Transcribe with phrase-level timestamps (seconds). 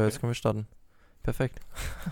[0.00, 0.66] Ja, jetzt können wir starten.
[1.22, 1.60] Perfekt.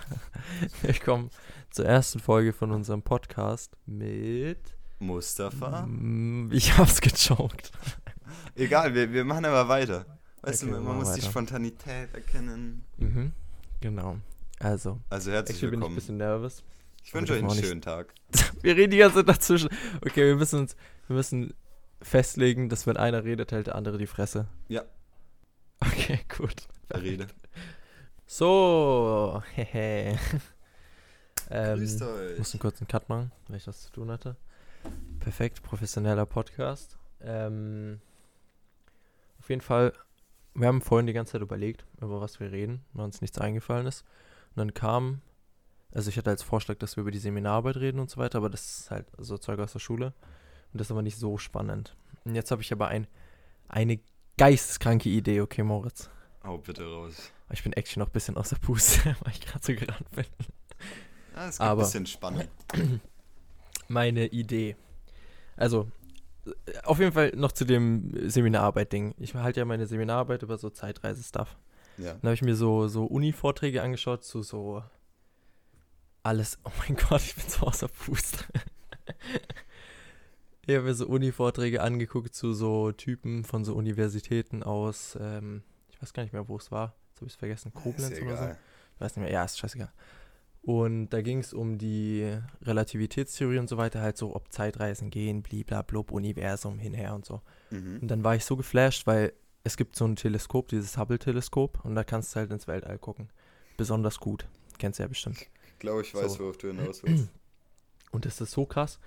[0.83, 1.31] Willkommen
[1.71, 4.58] zur ersten Folge von unserem Podcast mit.
[4.99, 5.86] Mustafa.
[5.86, 7.72] Mm, Ich hab's gechoked.
[8.56, 10.04] Egal, wir, wir machen aber weiter.
[10.43, 11.30] Weißt Okay, du, man muss die weiter.
[11.30, 12.84] Spontanität erkennen.
[12.98, 13.32] Mhm.
[13.80, 14.18] Genau.
[14.59, 15.95] Also, Also herzlich actually bin ich ein willkommen.
[15.95, 16.62] bisschen nervös.
[17.05, 18.12] Ich wünsche euch einen schönen Tag.
[18.61, 19.70] Wir reden die ganze Zeit dazwischen.
[20.05, 20.77] Okay, wir müssen uns,
[21.07, 21.55] wir müssen
[22.02, 24.46] festlegen, dass wenn einer redet, hält der andere die Fresse.
[24.68, 24.82] Ja.
[25.80, 26.68] Okay, gut.
[26.93, 27.29] Rede.
[28.31, 30.18] So, hehe.
[31.50, 32.38] ähm, Grüßt Ich euch.
[32.38, 34.36] musste kurz einen Cut machen, weil ich das zu tun hatte.
[35.19, 36.98] Perfekt, professioneller Podcast.
[37.22, 38.02] Ähm,
[39.38, 39.95] auf jeden Fall,
[40.52, 43.86] wir haben vorhin die ganze Zeit überlegt, über was wir reden, weil uns nichts eingefallen
[43.86, 44.05] ist.
[44.50, 45.22] Und dann kam,
[45.95, 48.50] also ich hatte als Vorschlag, dass wir über die Seminararbeit reden und so weiter, aber
[48.50, 50.12] das ist halt so Zeug aus der Schule.
[50.74, 51.97] Und das ist aber nicht so spannend.
[52.27, 53.06] Und jetzt habe ich aber ein,
[53.69, 54.00] eine
[54.36, 56.10] geisteskranke Idee, okay, Moritz.
[56.45, 57.33] Hau bitte raus.
[57.50, 60.24] Ich bin actually noch ein bisschen aus der Puste, weil ich gerade so gerannt bin.
[61.34, 62.44] Ja, es gibt Aber- ein bisschen Spannung.
[63.88, 64.77] meine Idee.
[65.56, 65.90] Also,
[66.46, 66.50] äh,
[66.84, 69.14] auf jeden Fall noch zu dem Seminararbeit-Ding.
[69.18, 71.56] Ich halte ja meine Seminararbeit über so Zeitreise-Stuff.
[71.96, 72.12] Ja.
[72.12, 74.83] Dann habe ich mir so, so Uni-Vorträge angeschaut zu so
[76.22, 76.58] alles.
[76.64, 78.44] Oh mein Gott, ich bin so aus der Puste.
[80.66, 86.00] ich habe mir so Uni-Vorträge angeguckt zu so Typen von so Universitäten aus, ähm, ich
[86.02, 86.94] weiß gar nicht mehr, wo es war.
[87.19, 87.72] Habe ich es vergessen.
[87.74, 88.44] Koblenz oder so.
[88.44, 88.58] egal.
[88.94, 89.92] Ich weiß nicht mehr, ja, ist scheißegal.
[90.62, 95.42] Und da ging es um die Relativitätstheorie und so weiter, halt so, ob Zeitreisen gehen,
[95.42, 97.41] bliblablub, Universum, hinher und so.
[97.70, 98.00] Mhm.
[98.02, 99.33] Und dann war ich so geflasht, weil
[99.64, 103.30] es gibt so ein Teleskop, dieses Hubble-Teleskop, und da kannst du halt ins Weltall gucken.
[103.77, 104.46] Besonders gut.
[104.78, 105.39] Kennst du ja bestimmt.
[105.41, 106.41] Ich glaube, ich weiß, So.
[106.41, 107.28] worauf du hinaus willst.
[108.11, 108.98] Und das ist so krass.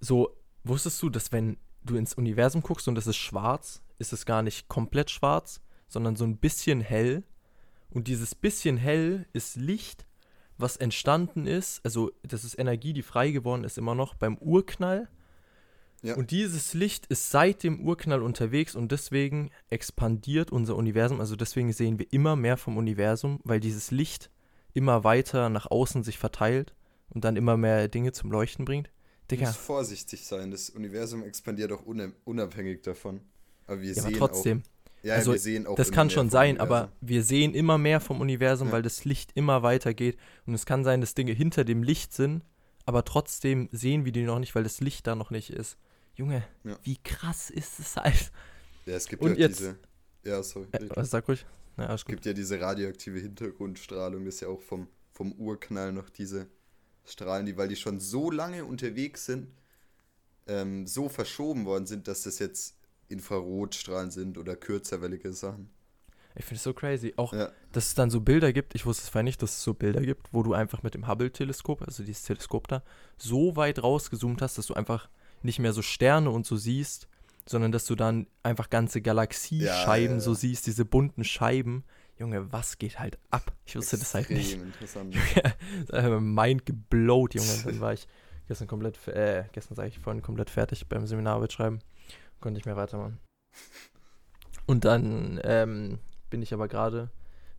[0.00, 4.24] So, wusstest du, dass wenn du ins Universum guckst und es ist schwarz, ist es
[4.24, 5.60] gar nicht komplett schwarz,
[5.94, 7.22] sondern so ein bisschen hell.
[7.90, 10.06] Und dieses bisschen hell ist Licht,
[10.58, 11.80] was entstanden ist.
[11.84, 15.08] Also, das ist Energie, die frei geworden ist, immer noch beim Urknall.
[16.02, 16.16] Ja.
[16.16, 21.20] Und dieses Licht ist seit dem Urknall unterwegs und deswegen expandiert unser Universum.
[21.20, 24.30] Also, deswegen sehen wir immer mehr vom Universum, weil dieses Licht
[24.74, 26.74] immer weiter nach außen sich verteilt
[27.08, 28.88] und dann immer mehr Dinge zum Leuchten bringt.
[29.28, 30.50] Du Digga, musst vorsichtig sein.
[30.50, 31.84] Das Universum expandiert auch
[32.24, 33.20] unabhängig davon.
[33.66, 34.73] Aber wir ja, aber sehen trotzdem, auch.
[35.04, 38.20] Ja, also, wir sehen auch das kann schon sein, aber wir sehen immer mehr vom
[38.20, 38.72] Universum, Ja.
[38.74, 40.16] weil das Licht immer weiter geht.
[40.46, 42.42] Und es kann sein, dass Dinge hinter dem Licht sind,
[42.86, 45.76] aber trotzdem sehen wir die noch nicht, weil das Licht da noch nicht ist.
[46.16, 46.78] Junge, Ja.
[46.82, 48.32] wie krass ist es halt?
[48.86, 49.76] Ja, es gibt Und ja jetzt- diese.
[50.24, 50.68] Ja, sorry.
[50.72, 51.44] Äh, was sag ruhig?
[51.76, 56.08] Na, Es gibt ja diese radioaktive Hintergrundstrahlung, das ist ja auch vom, vom Urknall noch
[56.08, 56.46] diese
[57.04, 59.48] Strahlen, die, weil die schon so lange unterwegs sind,
[60.46, 62.76] ähm, so verschoben worden sind, dass das jetzt
[63.14, 65.70] Infrarotstrahlen sind oder kürzerwellige Sachen.
[66.36, 67.14] Ich finde es so crazy.
[67.16, 69.62] Auch, Ja, dass es dann so Bilder gibt, ich wusste es vorher nicht, dass es
[69.62, 72.82] so Bilder gibt, wo du einfach mit dem Hubble-Teleskop, also dieses Teleskop da,
[73.16, 75.08] so weit rausgezoomt hast, dass du einfach
[75.42, 77.08] nicht mehr so Sterne und so siehst,
[77.46, 81.84] sondern dass du dann einfach ganze Galaxiescheiben Ja, ja, so siehst, diese bunten Scheiben.
[82.18, 83.52] Junge, was geht halt ab?
[83.66, 84.52] Ich wusste das halt nicht.
[84.52, 85.14] extrem interessant.
[85.92, 87.52] Junge, Mind geblowt, Junge.
[87.64, 88.06] Dann war ich
[88.48, 91.80] gestern komplett, äh, gestern sage ich vorhin komplett fertig beim Seminararbeit schreiben.
[92.44, 93.18] Konnte nicht mehr weitermachen.
[94.66, 97.08] Und dann ähm, bin ich aber gerade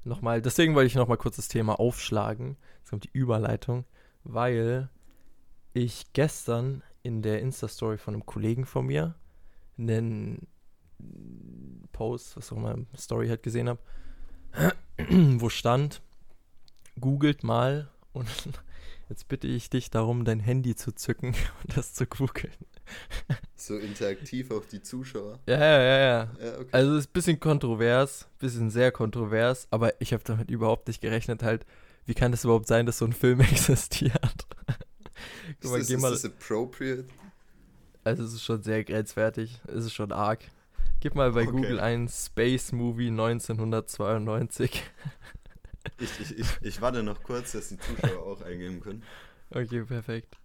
[0.04, 2.56] nochmal, deswegen wollte ich nochmal kurz das Thema aufschlagen.
[2.78, 3.86] Jetzt kommt die Überleitung,
[4.24, 4.90] weil
[5.74, 9.16] ich gestern in der Insta-Story von einem Kollegen von mir
[9.76, 10.46] einen
[11.92, 13.80] Post, was auch immer, Story halt gesehen habe,
[15.40, 16.04] wo stand,
[17.00, 18.28] googelt mal und
[19.10, 22.54] jetzt bitte ich dich darum, dein Handy zu zücken und das zu googeln.
[23.56, 25.40] So interaktiv auf die Zuschauer.
[25.48, 26.32] Ja, ja, ja, ja.
[26.40, 26.70] Ja, okay.
[26.72, 31.02] Also es ist ein bisschen kontrovers, bisschen sehr kontrovers, aber ich habe damit überhaupt nicht
[31.02, 31.66] gerechnet halt,
[32.06, 34.14] wie kann es überhaupt sein, dass so ein Film existiert?
[35.48, 37.06] ist, Guck mal, das, geh ist mal, das appropriate?
[38.04, 40.40] also es ist schon sehr grenzwertig, es ist schon arg.
[41.00, 41.52] Gib mal bei Okay.
[41.52, 44.84] Google ein Space Movie 1992.
[46.00, 49.04] Ich, ich, ich, ich warte noch kurz, dass die Zuschauer auch eingeben können.
[49.52, 50.38] Okay, perfekt.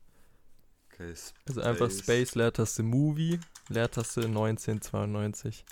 [0.93, 1.15] Okay,
[1.49, 5.65] Also einfach Space, Leertaste Movie, Leertaste 1992.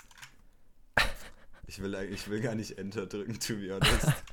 [1.67, 4.07] Ich will, eigentlich- ich will gar nicht Enter drücken, to be honest.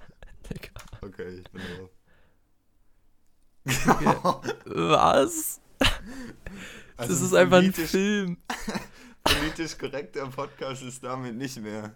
[1.02, 1.90] Okay, ich bin drauf.
[4.64, 5.60] Was?
[6.98, 8.38] Also das ist einfach ein politisch- Film.
[9.24, 11.94] Politisch korrekter Podcast ist damit nicht mehr.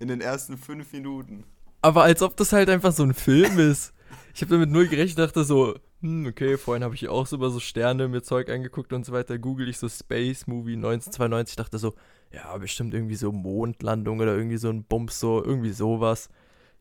[0.00, 1.44] In den ersten fünf Minuten.
[1.82, 3.92] Aber als ob das halt einfach so ein Film ist.
[4.34, 7.50] Ich habe damit null gerechnet, dachte so, hm, okay, vorhin habe ich auch so über
[7.50, 9.38] so Sterne mir Zeug angeguckt und so weiter.
[9.38, 11.94] Google ich so Space Movie 1992, dachte so,
[12.32, 16.30] ja, bestimmt irgendwie so Mondlandung oder irgendwie so ein Bums, so irgendwie sowas.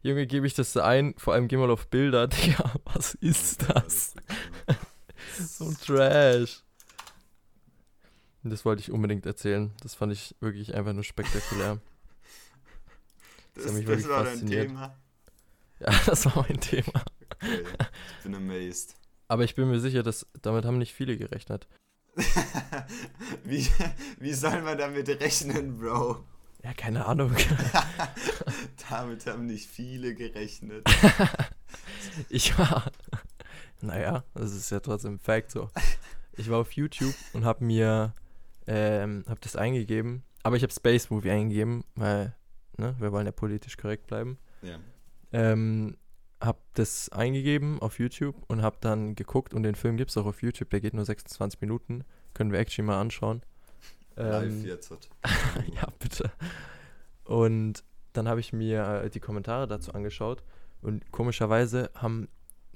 [0.01, 4.13] Junge, gebe ich das ein, vor allem geh mal auf Bilder, Digga, was ist das?
[5.37, 6.63] so ein Trash.
[8.43, 9.71] Das wollte ich unbedingt erzählen.
[9.81, 11.79] Das fand ich wirklich einfach nur spektakulär.
[13.53, 14.61] Das, das wirklich war fasziniert.
[14.61, 14.97] dein Thema.
[15.79, 17.03] Ja, das war mein Thema.
[17.37, 17.63] Okay.
[18.17, 18.93] Ich bin amazed.
[19.27, 21.67] Aber ich bin mir sicher, dass damit haben nicht viele gerechnet.
[23.43, 23.67] wie,
[24.19, 26.23] wie soll man damit rechnen, Bro?
[26.63, 27.35] Ja, keine Ahnung.
[28.91, 30.87] damit haben nicht viele gerechnet.
[32.29, 32.91] Ich war.
[33.81, 35.71] Naja, das ist ja trotzdem Fact so.
[36.33, 38.13] Ich war auf YouTube und hab mir.
[38.67, 40.21] Ähm, hab das eingegeben.
[40.43, 42.35] Aber ich habe Space Movie eingegeben, weil,
[42.81, 44.37] ne, wir wollen ja politisch korrekt bleiben.
[44.61, 44.77] Ja.
[45.31, 45.95] Ähm,
[46.41, 50.41] hab das eingegeben auf YouTube und hab dann geguckt und den Film gibt's auch auf
[50.41, 52.03] YouTube, der geht nur 26 Minuten.
[52.33, 53.43] Können wir actually mal anschauen.
[54.15, 54.91] Live Ähm, jetzt.
[55.75, 56.31] Ja, bitte.
[57.23, 57.83] Und
[58.13, 60.43] dann habe ich mir äh, die Kommentare dazu angeschaut
[60.81, 62.27] und komischerweise haben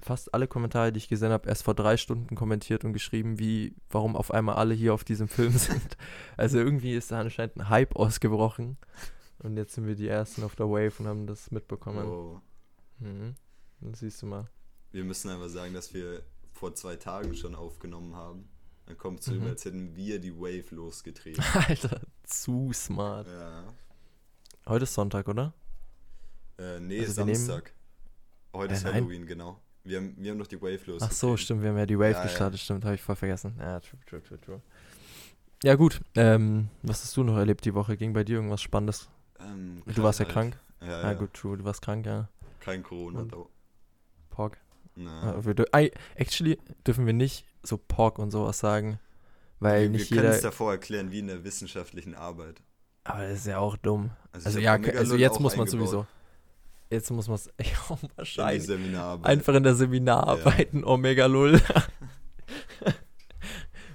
[0.02, 3.76] fast alle Kommentare, die ich gesehen habe, erst vor drei Stunden kommentiert und geschrieben, wie,
[3.90, 5.98] warum auf einmal alle hier auf diesem Film sind.
[6.38, 8.78] Also irgendwie ist da anscheinend ein Hype ausgebrochen
[9.40, 12.06] und jetzt sind wir die Ersten auf der Wave und haben das mitbekommen.
[12.06, 12.42] Oh.
[13.00, 13.36] Mhm.
[13.82, 14.50] Das siehst du mal.
[14.92, 16.24] Wir müssen einfach sagen, dass wir
[16.54, 18.48] vor zwei Tagen schon aufgenommen haben.
[18.86, 19.38] Dann kommt es so Mhm.
[19.42, 21.44] über, als hätten wir die Wave losgetreten.
[21.68, 23.28] Alter, zu smart.
[23.28, 23.64] ja.
[24.68, 25.54] Heute ist Sonntag, oder?
[26.58, 27.74] Äh, nee, Also Samstag.
[28.54, 28.94] Heute Äh, ist nein.
[28.96, 29.60] Halloween, genau.
[29.84, 31.08] Wir haben, wir haben noch die Wave losgetreten.
[31.08, 32.24] Ach so, stimmt, wir haben ja die Wave Ja, ja.
[32.24, 33.56] gestartet, stimmt, habe ich voll vergessen.
[33.60, 34.62] Ja, true, true, true, true.
[35.64, 36.02] Ja, gut.
[36.16, 37.98] Ähm, was hast du noch erlebt die Woche?
[37.98, 39.10] Ging bei dir irgendwas Spannendes?
[39.40, 40.60] Ähm, Du warst ja Krankheit.
[40.80, 40.92] krank.
[40.92, 41.14] Ja, Ja, ja.
[41.14, 42.30] gut, true, du warst krank, ja.
[42.60, 43.20] Kein Corona.
[43.22, 43.38] Und- da.
[44.30, 44.58] Pork.
[44.98, 45.34] Ja.
[45.40, 49.00] dür- Ei, actually dürfen wir nicht so Pork und sowas sagen,
[49.60, 52.62] weil wir nicht wir können es davor erklären, wie in der wissenschaftlichen Arbeit.
[53.04, 54.12] Aber das ist ja auch dumm.
[54.32, 54.56] Also hab
[54.86, 56.08] ja, also jetzt muss man eingebaut sowieso.
[56.90, 57.50] Jetzt muss man es.
[57.60, 58.64] Ja, In die wahrscheinlich.
[58.64, 59.32] Seminararbeit.
[59.32, 61.62] Einfach in der Seminararbeiten Omega Lull.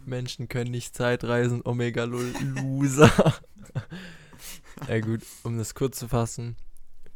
[0.04, 3.10] Menschen können nicht Zeitreisen, Omega Lull, Loser.
[4.88, 6.56] ja gut, um das kurz zu fassen,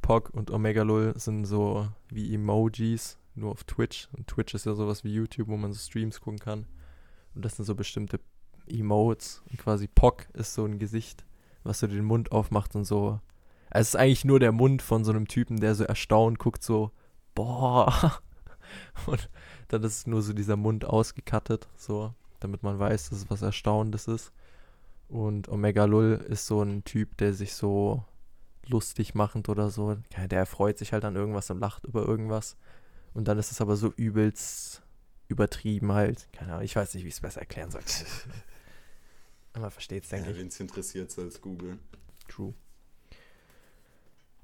[0.03, 4.09] POC und Omega Lull sind so wie Emojis, nur auf Twitch.
[4.13, 6.67] Und Twitch ist ja sowas wie YouTube, wo man so Streams gucken kann.
[7.35, 8.21] Und das sind so bestimmte
[8.67, 9.43] Emotes.
[9.51, 11.25] Und quasi POC ist so ein Gesicht,
[11.63, 13.21] was so den Mund aufmacht und so.
[13.71, 16.63] Also es ist eigentlich nur der Mund von so einem Typen, der so erstaunt guckt,
[16.63, 16.93] so,
[17.35, 18.21] boah.
[19.07, 19.29] Und
[19.69, 24.07] dann ist nur so dieser Mund ausgekattet, so, damit man weiß, dass es was Erstaunendes
[24.07, 24.33] ist.
[25.09, 28.05] Und Omega Lull ist so ein Typ, der sich so
[28.67, 29.97] lustig machend oder so,
[30.31, 32.57] der freut sich halt an irgendwas und lacht über irgendwas.
[33.13, 34.83] Und dann ist es aber so übelst
[35.29, 36.29] übertrieben halt.
[36.33, 37.83] Keine Ahnung, ich weiß nicht, wie ich es besser erklären soll.
[39.71, 40.39] Versteht es, denke Ja, ich.
[40.39, 41.79] Wen es interessiert, soll es googeln.
[42.29, 42.55] True.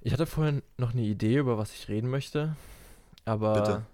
[0.02, 2.56] Ich hatte vorhin noch eine Idee, über was ich reden möchte,
[3.24, 3.86] aber Bitte.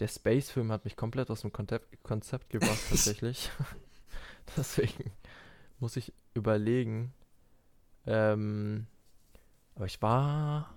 [0.00, 3.50] der Space-Film hat mich komplett aus dem Konzept, Konzept gebracht, tatsächlich.
[4.56, 5.12] Deswegen
[5.80, 7.12] muss ich überlegen.
[8.06, 8.86] Ähm,
[9.74, 10.74] aber ich war.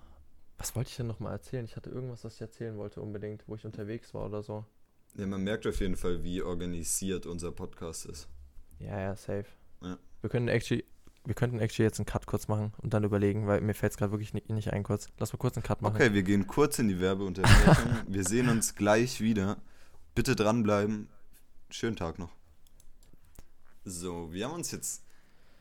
[0.58, 1.64] Was wollte ich denn nochmal erzählen?
[1.64, 4.64] Ich hatte irgendwas, was ich erzählen wollte, unbedingt, wo ich unterwegs war oder so.
[5.16, 8.28] Ja, man merkt auf jeden Fall, wie organisiert unser Podcast ist.
[8.78, 9.46] Ja, ja, safe.
[9.82, 9.98] Ja.
[10.20, 10.84] Wir können actually.
[11.24, 13.96] Wir könnten actually jetzt einen Cut kurz machen und dann überlegen, weil mir fällt es
[13.96, 15.08] gerade wirklich nicht, nicht ein kurz.
[15.18, 15.94] Lass mal kurz einen Cut machen.
[15.94, 17.92] Okay, wir gehen kurz in die Werbeunterbrechung.
[18.08, 19.58] wir sehen uns gleich wieder.
[20.16, 21.08] Bitte dranbleiben.
[21.70, 22.30] Schönen Tag noch.
[23.84, 25.02] So, wir haben uns jetzt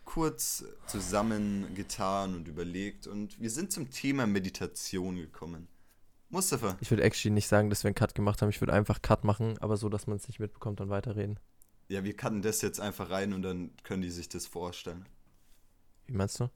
[0.05, 5.67] kurz zusammengetan und überlegt und wir sind zum Thema Meditation gekommen.
[6.29, 8.49] Mustafa, Ich würde actually nicht sagen, dass wir einen Cut gemacht haben.
[8.49, 11.39] Ich würde einfach Cut machen, aber so, dass man es nicht mitbekommt und weiterreden.
[11.89, 15.05] ja, wir cutten das jetzt einfach rein und dann können die sich das vorstellen.
[16.07, 16.49] Wie meinst du?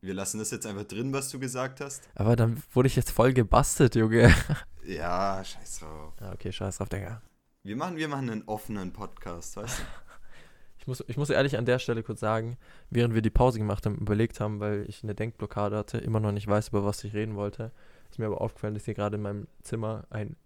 [0.00, 2.02] Wir lassen das jetzt einfach drin, was du gesagt hast.
[2.14, 4.34] Aber dann wurde ich jetzt voll gebastelt, Junge.
[4.86, 6.12] Ja, scheiß drauf.
[6.20, 7.22] Ja, okay, scheiß drauf, Digga.
[7.62, 9.82] Wir machen, wir machen einen offenen Podcast, weißt du?
[10.84, 12.58] Ich muss, ich muss ehrlich an der Stelle kurz sagen,
[12.90, 16.30] während wir die Pause gemacht haben, überlegt haben, weil ich eine Denkblockade hatte, immer noch
[16.30, 17.72] nicht weiß, über was ich reden wollte,
[18.10, 20.36] ist mir aber aufgefallen, dass hier gerade in meinem Zimmer ein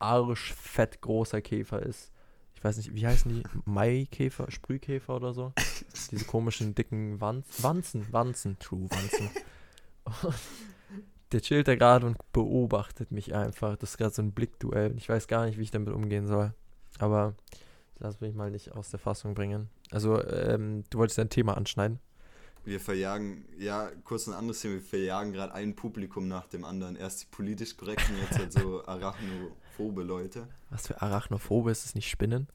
[0.00, 2.10] arschfett großer Käfer ist.
[2.56, 3.44] Ich weiß nicht, wie heißen die?
[3.66, 5.52] Maikäfer, Sprühkäfer oder so?
[6.10, 9.30] Diese komischen, dicken Wanz Wanzen, Wanzen, true, Wanzen.
[10.24, 10.34] Und
[11.30, 13.76] der chillt da gerade und beobachtet mich einfach.
[13.76, 14.96] Das ist gerade so ein Blickduell.
[14.96, 16.52] Ich weiß gar nicht, wie ich damit umgehen soll.
[16.98, 17.34] Aber
[17.98, 19.68] lass mich mal nicht aus der Fassung bringen.
[19.94, 22.00] Also, ähm, du wolltest dein Thema anschneiden.
[22.64, 26.96] Wir verjagen, ja, kurz ein anderes Thema, wir verjagen gerade ein Publikum nach dem anderen.
[26.96, 30.48] Erst die politisch korrekten, jetzt halt so arachnophobe Leute.
[30.70, 32.48] Was für Arachnophobe ist es nicht Spinnen?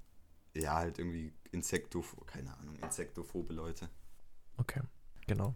[0.55, 3.87] Ja, halt irgendwie Insektophobe, keine Ahnung, Insektophobe Leute.
[4.57, 4.81] Okay,
[5.27, 5.55] genau.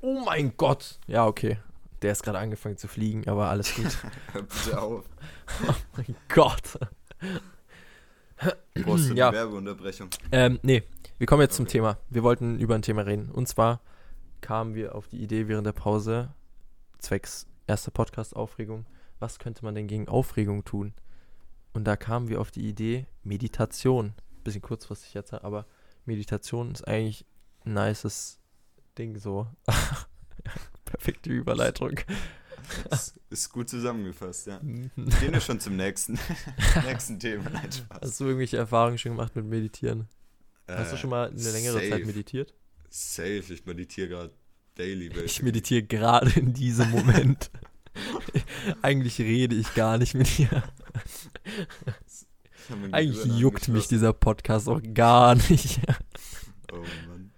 [0.00, 0.98] Oh mein Gott!
[1.06, 1.58] Ja, okay.
[2.02, 3.96] Der ist gerade angefangen zu fliegen, aber alles gut.
[4.32, 5.04] Bitte auf.
[5.66, 6.78] oh mein Gott.
[8.74, 9.32] Brauchst du eine Ja.
[9.32, 10.10] Werbeunterbrechung?
[10.30, 10.82] Ähm, nee,
[11.18, 11.72] wir kommen jetzt zum Okay.
[11.72, 11.98] Thema.
[12.10, 13.30] Wir wollten über ein Thema reden.
[13.30, 13.80] Und zwar
[14.40, 16.34] kamen wir auf die Idee während der Pause,
[16.98, 18.86] zwecks erster Podcast-Aufregung,
[19.18, 20.92] was könnte man denn gegen Aufregung tun?
[21.72, 24.14] Und da kamen wir auf die Idee, Meditation.
[24.44, 25.66] Bisschen kurzfristig jetzt, aber
[26.04, 27.26] Meditation ist eigentlich
[27.64, 28.38] ein nices
[28.98, 29.46] Ding so.
[30.84, 31.98] Perfekte Überleitung.
[32.88, 34.54] Das ist gut zusammengefasst, ja.
[34.54, 36.18] Hast Gehen wir schon zum nächsten,
[36.84, 37.48] nächsten Thema.
[37.50, 38.18] Nein, Spaß.
[38.18, 40.08] du irgendwelche Erfahrungen schon gemacht mit Meditieren?
[40.68, 42.04] Hast du Äh, schon mal eine längere Zeit safe.
[42.06, 42.54] meditiert?
[42.88, 44.32] Safe, ich meditiere gerade
[44.74, 45.06] daily.
[45.08, 45.44] Ich basically.
[45.44, 47.50] meditiere gerade in diesem Moment.
[48.82, 50.62] Eigentlich rede ich gar nicht mit dir.
[52.06, 55.80] Ich Eigentlich juckt mich dieser Podcast auch gar nicht.
[56.72, 57.30] Oh Mann.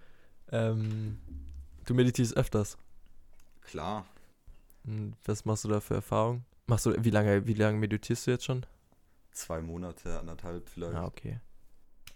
[0.51, 1.19] ähm,
[1.85, 2.79] du meditierst öfters.
[3.63, 4.07] Klar.
[4.85, 6.45] Hm, Was machst du da für Erfahrungen?
[6.67, 8.65] Machst du, wie lange, wie lange meditierst du jetzt schon?
[9.33, 10.95] Zwei Monate, anderthalb vielleicht.
[10.95, 11.41] Ah, okay.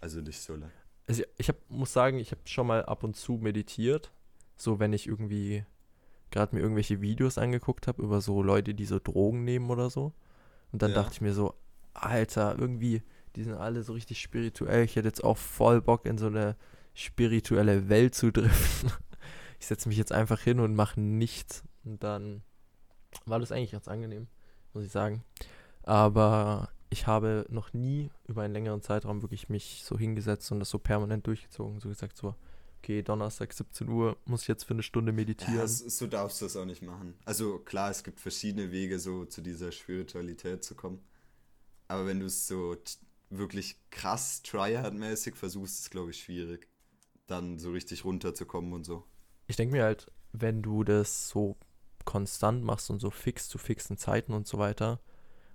[0.01, 0.71] Also nicht so lange.
[1.07, 4.11] Also ich, hab, muss sagen, ich habe schon mal ab und zu meditiert.
[4.55, 5.65] So, wenn ich irgendwie
[6.31, 10.13] gerade mir irgendwelche Videos angeguckt habe über so Leute, die so Drogen nehmen oder so.
[10.71, 10.95] Und dann Ja.
[10.97, 11.53] dachte ich mir so,
[11.93, 13.03] Alter, irgendwie,
[13.35, 14.83] die sind alle so richtig spirituell.
[14.83, 16.55] Ich hätte jetzt auch voll Bock, in so eine
[16.93, 18.91] spirituelle Welt zu driften.
[19.59, 21.63] Ich setze mich jetzt einfach hin und mache nichts.
[21.83, 22.41] Und dann
[23.25, 24.27] war das eigentlich ganz angenehm,
[24.73, 25.23] muss ich sagen.
[25.83, 30.69] Aber ich habe noch nie über einen längeren Zeitraum wirklich mich so hingesetzt und das
[30.69, 31.79] so permanent durchgezogen.
[31.79, 32.35] So gesagt, so,
[32.79, 35.55] okay, Donnerstag 17 Uhr muss ich jetzt für eine Stunde meditieren.
[35.55, 37.15] Ja, so darfst du das auch nicht machen.
[37.25, 41.01] Also klar, es gibt verschiedene Wege, so zu dieser Spiritualität zu kommen.
[41.87, 42.77] Aber wenn du es so
[43.29, 46.67] wirklich krass tryhard-mäßig versuchst, ist es, glaube ich, schwierig,
[47.27, 49.03] dann so richtig runterzukommen und so.
[49.47, 51.57] ich denke mir halt, wenn du das so
[52.05, 54.99] konstant machst und so fix zu fixen Zeiten und so weiter,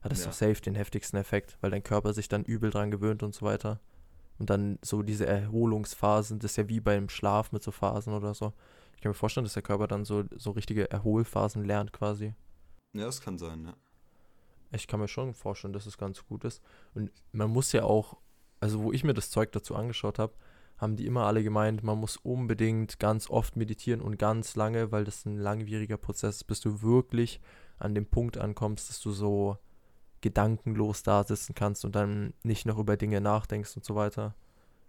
[0.00, 0.26] hat es Ja.
[0.26, 3.45] doch safe den heftigsten Effekt, weil dein Körper sich dann übel dran gewöhnt und so
[3.45, 3.81] weiter.
[4.38, 8.35] Und dann so diese Erholungsphasen, das ist ja wie beim Schlaf mit so Phasen oder
[8.35, 8.52] so.
[8.95, 12.35] Ich kann mir vorstellen, dass der Körper dann so, so richtige Erholphasen lernt quasi.
[12.95, 13.75] Ja, das kann sein, ja.
[14.71, 16.62] Ich kann mir schon vorstellen, dass es ganz gut ist.
[16.95, 18.19] Und man muss ja auch,
[18.61, 20.35] also wo ich mir das Zeug dazu angeschaut habe,
[20.76, 25.05] haben die immer alle gemeint, man muss unbedingt ganz oft meditieren und ganz lange, weil
[25.05, 27.40] das ein langwieriger Prozess ist, bis du wirklich
[27.78, 29.59] an dem Punkt ankommst, dass du so
[30.20, 34.34] gedankenlos da sitzen kannst und dann nicht noch über Dinge nachdenkst und so weiter.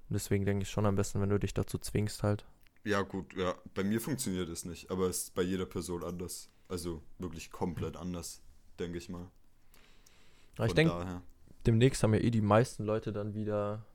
[0.10, 2.46] Und deswegen denke ich schon am besten, wenn du dich dazu zwingst halt.
[2.84, 3.56] Ja, gut, ja.
[3.76, 6.50] Bei mir funktioniert es nicht, aber es ist bei jeder Person anders.
[6.68, 8.42] Also wirklich komplett anders,
[8.80, 9.30] denke ich mal.
[10.56, 11.22] Aber ich Von denke,
[11.66, 13.86] demnächst haben ja eh die meisten Leute dann wieder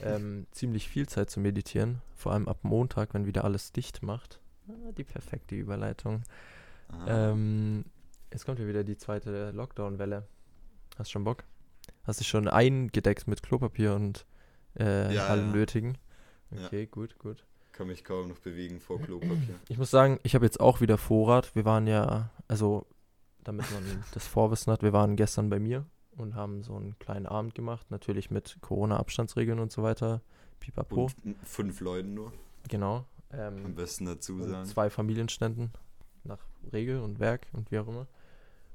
[0.00, 2.02] ähm, ziemlich viel Zeit zu meditieren.
[2.14, 4.40] Vor allem ab Montag, wenn wieder alles dicht macht.
[4.68, 6.22] Ah, die perfekte Überleitung.
[7.06, 7.84] Ähm,
[8.32, 10.26] jetzt kommt ja wieder die zweite Lockdown-Welle.
[10.96, 11.44] Hast schon Bock?
[12.04, 14.26] Hast dich schon eingedeckt mit Klopapier und
[14.78, 15.52] äh, Ja, allem ja.
[15.56, 15.98] Nötigen?
[16.50, 16.66] Ja.
[16.66, 17.44] Okay, gut, gut.
[17.72, 19.56] kann mich kaum noch bewegen vor Klopapier.
[19.68, 21.54] Ich muss sagen, ich habe jetzt auch wieder Vorrat.
[21.54, 22.86] Wir waren ja, also
[23.44, 23.82] damit man
[24.14, 25.84] das Vorwissen hat, wir waren gestern bei mir
[26.16, 30.22] und haben so einen kleinen Abend gemacht, natürlich mit Corona-Abstandsregeln und so weiter.
[30.60, 32.32] Pipapo, Und fünf Leuten nur,
[32.68, 33.04] genau.
[33.30, 34.64] am Ähm, besten dazu sagen.
[34.66, 35.70] zwei Familienständen
[36.24, 36.38] nach
[36.72, 38.06] Regel und Werk und wie auch immer.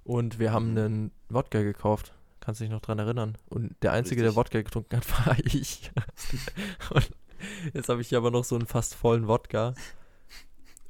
[0.04, 0.78] Und wir haben Mhm.
[0.78, 2.14] einen Wodka gekauft.
[2.40, 3.38] Kannst du dich noch dran erinnern?
[3.50, 4.38] Und der Einzige, der Richtig.
[4.38, 5.92] Wodka getrunken hat, war ich.
[6.92, 7.12] und
[7.74, 9.74] jetzt habe ich hier aber noch so einen fast vollen Wodka.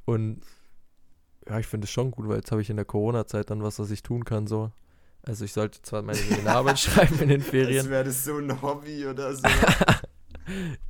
[0.06, 0.40] Und
[1.48, 3.78] ja, ich finde es schon gut, weil jetzt habe ich in der Corona-Zeit dann was,
[3.78, 4.70] was ich tun kann, so.
[5.24, 7.88] Also ich sollte zwar meine Seminararbeit schreiben in den Ferien.
[7.90, 9.42] wäre das so ein Hobby oder so.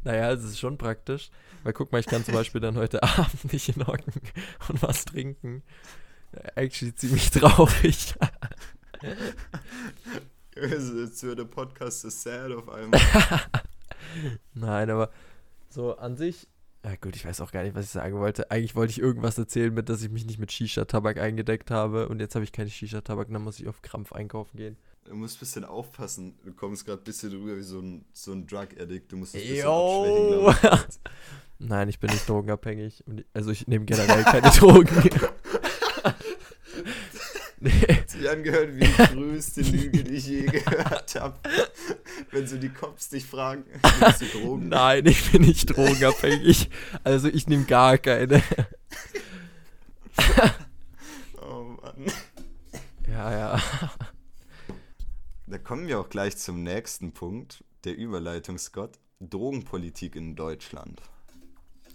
[0.02, 1.30] Naja, es ist schon praktisch.
[1.62, 4.12] Weil guck mal, ich kann zum Beispiel dann heute Abend nicht hocken
[4.68, 5.62] und was trinken.
[6.54, 8.14] Actually ziemlich traurig.
[10.56, 13.00] Also, Jetzt wird der Podcast so sad auf einmal.
[14.54, 15.10] Nein, aber
[15.68, 16.48] so an sich.
[16.84, 18.50] Ja gut, ich weiß auch gar nicht, was ich sagen wollte.
[18.50, 22.18] Eigentlich wollte ich irgendwas erzählen mit, dass ich mich nicht mit Shisha-Tabak eingedeckt habe und
[22.20, 24.76] jetzt habe ich keine Shisha-Tabak dann muss ich auf Krampf einkaufen gehen.
[25.04, 26.38] Du musst ein bisschen aufpassen.
[26.44, 29.12] Du kommst gerade ein bisschen drüber wie so ein, so ein Drug-Addict.
[29.12, 30.80] Du musst es ein bisschen abschwächen.
[31.58, 33.04] Nein, ich bin nicht drogenabhängig.
[33.32, 35.10] Also ich nehme generell keine Drogen.
[37.86, 38.02] nee.
[38.06, 41.38] Sie angehört wie die größte Lüge, die ich je gehört habe.
[42.32, 43.64] Wenn so die Cops dich fragen,
[44.00, 44.68] nimmst du Drogen?
[44.68, 46.70] Nein, ich bin nicht drogenabhängig.
[47.04, 48.42] Also ich nehme gar keine.
[51.40, 52.06] Oh Mann.
[53.08, 53.62] Ja, ja.
[55.46, 58.98] Da kommen wir auch gleich zum nächsten Punkt, der Überleitung, Scott.
[59.20, 61.02] Drogenpolitik in Deutschland.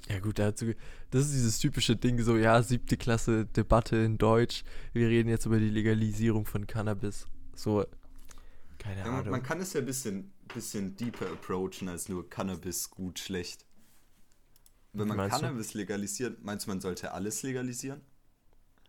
[0.09, 0.73] Ja gut, dazu,
[1.11, 4.63] das ist dieses typische Ding, so ja, siebte Klasse Debatte in Deutsch.
[4.93, 7.27] Wir reden jetzt über die Legalisierung von Cannabis.
[7.55, 7.85] So,
[8.79, 9.31] keine Ja, man, Ahnung.
[9.31, 13.65] man kann es ja ein bisschen, bisschen deeper approachen als nur Cannabis gut, schlecht.
[14.93, 15.47] Wenn man meinst du?
[15.47, 18.01] Cannabis legalisiert, meinst du, man sollte alles legalisieren?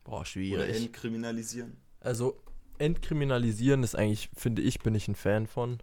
[0.04, 0.74] Boah, Oder schwierig.
[0.74, 1.76] entkriminalisieren?
[2.00, 2.42] Also,
[2.78, 5.78] entkriminalisieren ist eigentlich, finde ich, bin ich ein Fan von,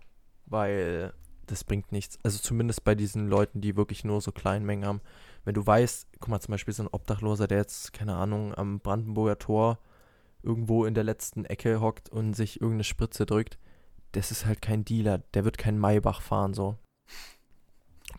[0.46, 1.13] weil
[1.45, 2.19] das bringt nichts.
[2.23, 5.01] Also zumindest bei diesen Leuten, die wirklich nur so Kleinmengen haben.
[5.43, 8.79] Wenn du weißt, guck mal, zum Beispiel so ein Obdachloser, der jetzt, keine Ahnung, am
[8.79, 9.79] Brandenburger Tor
[10.43, 13.57] irgendwo in der letzten Ecke hockt und sich irgendeine Spritze drückt,
[14.11, 16.77] das ist halt kein Dealer, der wird kein Maybach fahren, so.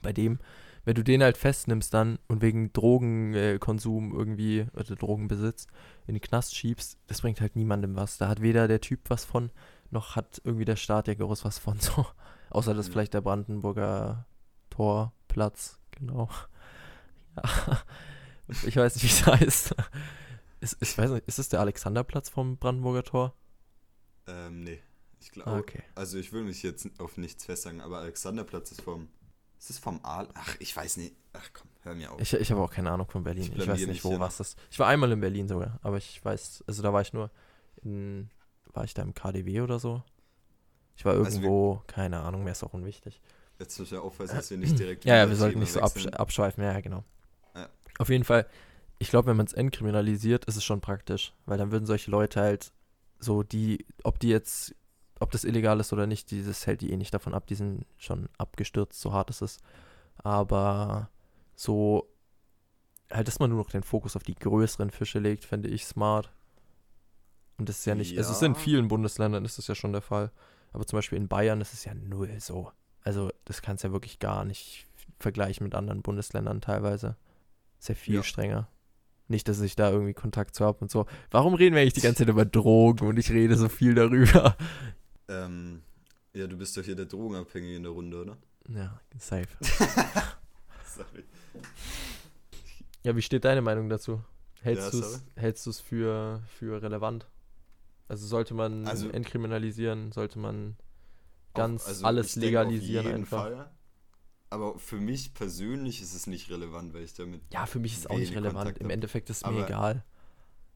[0.03, 0.39] Bei dem,
[0.85, 5.67] wenn du den halt festnimmst dann und wegen Drogenkonsum irgendwie oder Drogenbesitz
[6.07, 8.19] in den Knast schiebst, das bringt halt niemandem was.
[8.19, 9.51] Da hat weder der Typ was von,
[9.91, 12.07] noch hat irgendwie der Staat ja groß was von, so.
[12.57, 12.93] Außer dass Mhm.
[12.93, 14.27] vielleicht der Brandenburger
[14.71, 16.29] Torplatz, genau.
[17.37, 17.83] Ja.
[18.63, 19.75] Ich weiß nicht, wie es heißt.
[20.61, 23.35] Ist, ich weiß nicht, ist es der Alexanderplatz vom Brandenburger Tor?
[24.27, 24.81] Ähm, nee.
[25.21, 25.51] Ich glaube.
[25.51, 25.83] Ah, okay.
[25.95, 29.09] Also ich will mich jetzt auf nichts festsagen, aber Alexanderplatz ist vom.
[29.59, 30.29] Ist es vom Aal?
[30.35, 31.15] Ach, ich weiß nicht.
[31.35, 32.21] Ach komm, hör mir auf.
[32.21, 33.53] Ich, ich habe auch keine Ahnung von Berlin.
[33.53, 34.59] Ich Ich, weiß nicht, wo hier was ist.
[34.71, 37.31] Ich war einmal in Berlin sogar, aber ich weiß, also da war ich nur
[37.83, 38.31] in,
[38.73, 40.03] war ich da im KDW oder so?
[40.97, 43.21] Ich war Also wir- irgendwo, keine Ahnung, mir ist auch unwichtig.
[43.59, 45.05] Jetzt muss ich aufpassen, dass wir nicht direkt.
[45.05, 47.05] Ja, ja, wir sollten nicht so absch abschweifen, ja, ja, genau.
[47.55, 47.69] Ja.
[47.99, 48.47] Auf jeden Fall,
[48.99, 52.41] ich glaube, wenn man es entkriminalisiert, ist es schon praktisch, weil dann würden solche Leute
[52.41, 52.73] halt
[53.19, 54.75] so die, ob die jetzt,
[55.21, 57.87] ob das illegal ist oder nicht, dieses hält die eh nicht davon ab, die sind
[57.97, 59.61] schon abgestürzt, so hart es ist.
[60.19, 61.09] Aber
[61.55, 62.07] so,
[63.11, 66.31] halt, dass man nur noch den Fokus auf die größeren Fische legt, fände ich smart.
[67.59, 68.59] Und das ist ja nicht, also es ist in Ja.
[68.59, 70.31] vielen Bundesländern ist das ja schon der Fall.
[70.77, 72.71] Aber zum Beispiel in Bayern ist es ja null so.
[73.03, 74.87] Also das kannst du ja wirklich gar nicht
[75.19, 77.17] vergleichen mit anderen Bundesländern teilweise.
[77.79, 78.23] Sehr viel Ja.
[78.23, 78.69] strenger.
[79.29, 81.07] Nicht, dass ich da irgendwie Kontakt zu habe und so.
[81.31, 84.55] Warum reden wir eigentlich die ganze Zeit über Drogen und ich rede so viel darüber?
[85.29, 85.83] Ähm,
[86.35, 88.37] ja, du bist doch hier der Drogenabhängige in der Runde, oder?
[88.69, 89.49] Ja, safe.
[90.85, 91.25] Sorry.
[93.03, 94.21] Ja, wie steht deine Meinung dazu?
[94.63, 94.81] Ja,
[95.37, 97.27] Hältst du es für, für relevant?
[98.09, 100.77] Also sollte man Also- entkriminalisieren, sollte man
[101.55, 103.43] ganz also alles auf legalisieren einfach.
[103.45, 103.71] Fall.
[104.51, 107.43] Aber für mich persönlich ist es nicht relevant, weil ich damit.
[107.53, 108.59] Ja, für mich ist es auch nicht relevant.
[108.59, 108.91] Kontakt Im.
[108.91, 110.05] Endeffekt ist es mir egal.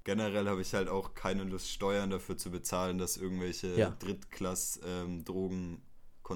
[0.03, 3.91] Generell habe ich halt auch keine Lust, Steuern dafür zu bezahlen, dass irgendwelche Ja.
[3.91, 5.83] Drittklass-Drogen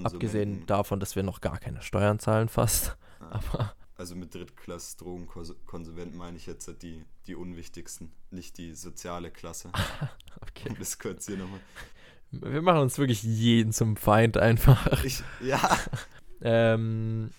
[0.03, 2.97] Abgesehen davon, dass wir noch gar keine Steuern zahlen fast.
[3.21, 3.31] Ja.
[3.31, 9.69] Aber Also mit Drittklass-Drogenkonsumenten meine ich jetzt die, die unwichtigsten, nicht die soziale Klasse.
[10.41, 10.69] okay.
[10.69, 11.61] Um kurz hier nochmal.
[12.31, 15.03] Wir machen uns wirklich jeden zum Feind einfach.
[15.05, 15.79] Ich, ja,
[16.41, 17.31] Ähm,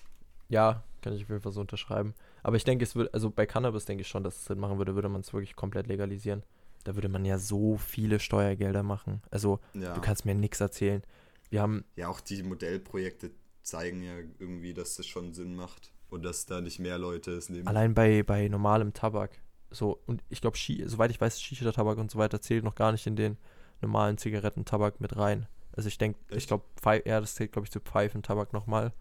[0.48, 2.14] ja, kann ich auf jeden Fall so unterschreiben.
[2.42, 4.78] Aber ich denke, es würde, also bei Cannabis denke ich schon, dass es Sinn machen
[4.78, 6.42] würde, würde man es wirklich komplett legalisieren.
[6.84, 9.22] Da würde man ja so viele Steuergelder machen.
[9.30, 9.92] Also, ja.
[9.94, 11.02] du kannst mir nichts erzählen.
[11.50, 13.30] Wir haben, ja, auch die Modellprojekte
[13.62, 15.92] zeigen ja irgendwie, dass das schon Sinn macht.
[16.08, 17.66] Und dass da nicht mehr Leute es nehmen.
[17.66, 19.40] allein bei, bei normalem Tabak,
[19.70, 23.06] so, und ich glaube, soweit ich weiß, Shisha-Tabak und so weiter zählt noch gar nicht
[23.06, 23.36] in den
[23.80, 25.46] normalen Zigarettentabak mit rein.
[25.72, 26.64] Also ich denke, ich glaube,
[27.04, 28.92] ja, das zählt, glaube ich, zu Pfeifentabak nochmal.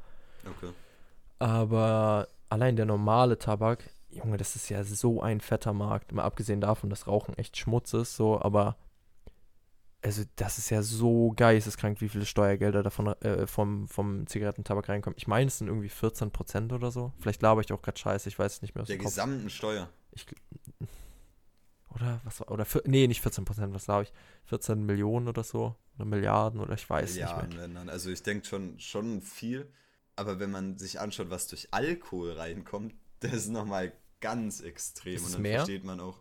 [0.46, 0.74] Okay.
[1.40, 6.12] Aber allein der normale Tabak, Junge, das ist ja so ein fetter Markt.
[6.12, 8.78] Mal abgesehen davon, dass Rauchen echt Schmutz ist, so, aber
[10.02, 15.18] also das ist ja so geisteskrank, wie viele Steuergelder davon äh, vom, vom Zigarettentabak reinkommen.
[15.18, 17.12] Ich meine, es sind irgendwie 14% oder so.
[17.20, 19.16] Vielleicht laber ich auch gerade scheiße, ich weiß es nicht mehr aus Der dem Kopf.
[19.16, 19.90] gesamten Steuer.
[20.12, 20.26] Ich,
[21.90, 24.14] oder was war, oder, nee, nicht 14%, was glaube ich?
[24.46, 25.76] 14 Millionen oder so?
[25.96, 27.48] Oder Milliarden oder ich weiß nicht mehr.
[27.48, 27.90] Milliarden, wenn dann.
[27.90, 29.72] Also ich denke schon, schon viel.
[30.16, 35.16] Aber wenn man sich anschaut, was durch Alkohol reinkommt, das ist nochmal ganz extrem.
[35.16, 35.60] Ist Und dann mehr?
[35.60, 36.20] versteht man auch.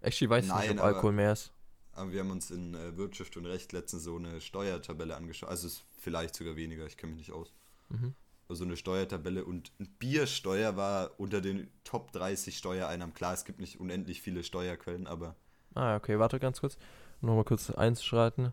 [0.00, 1.52] Actually weiß ich Nein, nicht, ob Alkohol mehr ist.
[1.96, 5.48] Aber wir haben uns in äh, Wirtschaft und Recht letztens so eine Steuertabelle angeschaut.
[5.48, 7.52] Also es ist vielleicht sogar weniger, ich kenne mich nicht aus.
[7.88, 8.14] Mhm.
[8.48, 13.14] Also eine Steuertabelle und Biersteuer war unter den Top 30 Steuereinnahmen.
[13.14, 15.34] Klar, es gibt nicht unendlich viele Steuerquellen, aber
[15.74, 16.78] Ah, okay, warte ganz kurz.
[17.20, 18.52] Nochmal kurz einzuschreiten.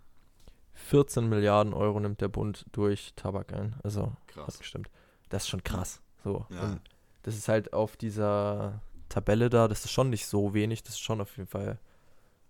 [0.73, 3.75] 14 Milliarden Euro nimmt der Bund durch Tabak ein.
[3.83, 4.57] Also, krass.
[4.57, 4.89] gestimmt.
[5.29, 6.01] Das ist schon krass.
[6.23, 6.45] So.
[6.49, 6.79] Ja.
[7.21, 11.01] Das ist halt auf dieser Tabelle da, das ist schon nicht so wenig, das ist
[11.01, 11.79] schon auf jeden Fall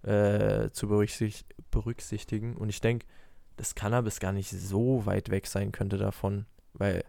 [0.04, 2.56] äh, zu berücksicht berücksichtigen.
[2.56, 3.06] Und ich denke,
[3.58, 7.04] dass Cannabis gar nicht so weit weg sein könnte davon, weil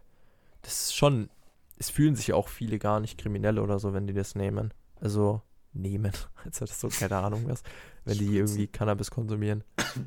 [0.61, 1.29] das ist schon,
[1.77, 4.73] es fühlen sich auch viele gar nicht kriminell oder so, wenn die das nehmen.
[4.99, 5.41] Also
[5.73, 6.11] nehmen,
[6.45, 7.63] als wäre das so, keine Ahnung was,
[8.05, 9.63] wenn die irgendwie Cannabis konsumieren.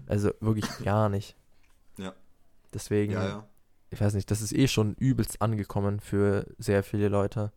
[0.07, 1.37] Also wirklich gar nicht.
[1.98, 2.14] Ja.
[2.72, 3.48] Deswegen, Ja, ja.
[3.90, 7.53] ich weiß nicht, das ist eh schon übelst angekommen für sehr viele Leute.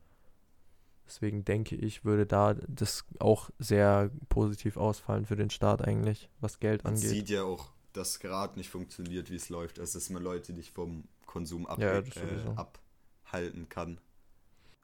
[1.12, 6.62] Deswegen denke ich, würde da das auch sehr positiv ausfallen für den Staat eigentlich, was
[6.62, 7.10] Geld Man angeht.
[7.10, 9.78] sieht ja auch, dass gerade nicht funktioniert, wie es läuft.
[9.78, 14.00] Also, dass man Leute nicht vom Konsum ab Ja, äh, abhalten kann.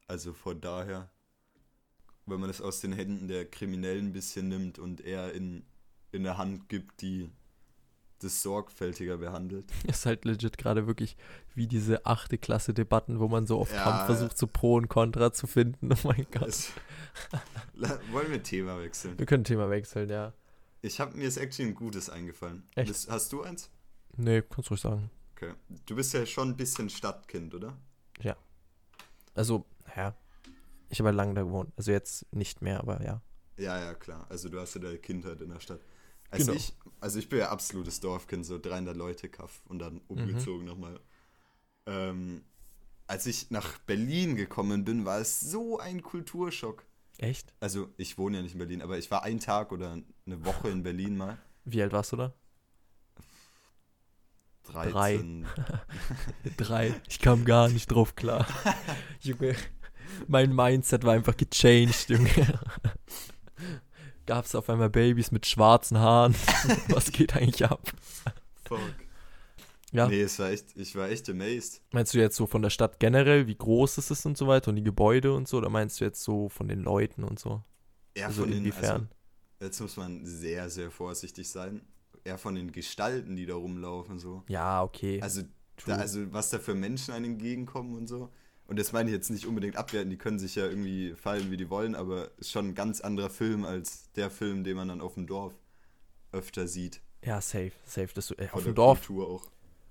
[0.07, 1.09] Also von daher,
[2.25, 5.63] wenn man es aus den Händen der Kriminellen ein bisschen nimmt und eher in,
[6.11, 7.29] in der Hand gibt, die
[8.19, 9.65] das sorgfältiger behandelt.
[9.87, 11.17] Ist halt legit gerade wirklich
[11.55, 13.83] wie diese achte Klasse Debatten, wo man so auf Ja.
[13.83, 15.89] Kampf versucht, so Pro und Contra zu finden.
[16.03, 16.49] Oh mein Gott.
[16.49, 16.71] Es,
[18.11, 19.17] wollen wir Thema wechseln?
[19.17, 20.33] Wir können Thema wechseln, ja.
[20.81, 22.63] Ich habe mir ist actually ein gutes eingefallen.
[22.75, 22.89] Echt?
[22.89, 23.69] Das, hast du eins?
[24.15, 25.09] Nee, kannst ruhig sagen.
[25.35, 25.53] Okay.
[25.85, 27.75] Du bist ja schon ein bisschen Stadtkind, oder?
[29.37, 30.15] Also, ja.
[30.89, 31.71] Ich habe halt lange da gewohnt.
[31.77, 33.21] Also jetzt nicht mehr, aber ja.
[33.57, 34.25] Ja, ja, klar.
[34.29, 35.79] Also du hast ja deine Kindheit in der Stadt.
[36.29, 36.57] Also, Genau.
[36.57, 40.99] ich, also ich bin ja absolutes Dorfkind, so 300 Leute Kaff und dann umgezogen nochmal.
[41.85, 42.43] Ähm,
[43.07, 46.85] als ich nach Berlin gekommen bin, war es so ein Kulturschock.
[47.17, 47.53] Echt?
[47.59, 49.93] Also ich wohne ja nicht in Berlin, aber ich war einen Tag oder
[50.25, 51.37] eine Woche in Berlin mal.
[51.63, 52.33] Wie alt warst du da?
[54.65, 55.47] 13.
[56.57, 56.93] Drei.
[57.07, 58.45] Ich kam gar nicht drauf klar.
[59.21, 59.55] Junge,
[60.27, 62.29] mein Mindset war einfach gechanged, Junge.
[64.27, 66.35] Gab es auf einmal Babys mit schwarzen Haaren?
[66.89, 67.81] Was geht eigentlich ab?
[68.65, 68.79] Fuck.
[69.93, 70.09] Ja.
[70.09, 71.81] Nee, es war echt, ich war echt amazed.
[71.93, 74.69] Meinst du jetzt so von der Stadt generell, wie groß es ist und so weiter
[74.69, 75.57] und die Gebäude und so?
[75.57, 77.63] Oder meinst du jetzt so von den Leuten und so?
[78.13, 78.83] Eher Also von den, inwiefern?
[78.83, 79.07] also,
[79.61, 81.87] jetzt muss man sehr, sehr vorsichtig sein.
[82.25, 84.43] Eher von den Gestalten, die da rumlaufen, so.
[84.49, 85.21] ja, okay.
[85.21, 85.43] Also,
[85.85, 88.29] da, also was da für Menschen einem entgegenkommen und so.
[88.67, 91.57] Und das meine ich jetzt nicht unbedingt abwerten, die können sich ja irgendwie fallen, wie
[91.57, 95.01] die wollen, aber ist schon ein ganz anderer Film als der Film, den man dann
[95.01, 95.53] auf dem Dorf
[96.31, 97.01] öfter sieht.
[97.23, 98.09] ja, safe, safe.
[98.13, 99.43] Das, äh, Von auf dem Dorf Kultur auch.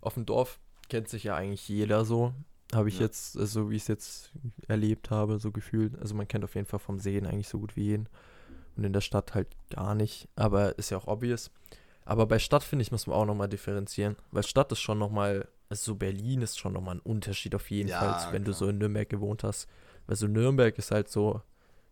[0.02, 0.58] auf dem Dorf
[0.88, 2.32] kennt sich ja eigentlich jeder so.
[2.74, 3.02] Habe ich Ja.
[3.06, 4.32] jetzt, äh, so wie ich es jetzt
[4.68, 5.98] erlebt habe, so gefühlt.
[5.98, 8.08] Also man kennt auf jeden Fall vom Sehen eigentlich so gut wie jeden.
[8.76, 10.28] Und in der Stadt halt gar nicht.
[10.36, 11.50] Aber ist ja auch obvious.
[12.04, 14.16] Aber bei Stadt, finde ich, muss man auch nochmal differenzieren.
[14.30, 17.88] Weil Stadt ist schon nochmal, also so Berlin ist schon nochmal ein Unterschied auf jeden
[17.88, 18.58] Ja, Fall, wenn du klar.
[18.58, 19.68] so in Nürnberg gewohnt hast.
[20.06, 21.42] Weil so Nürnberg ist halt so,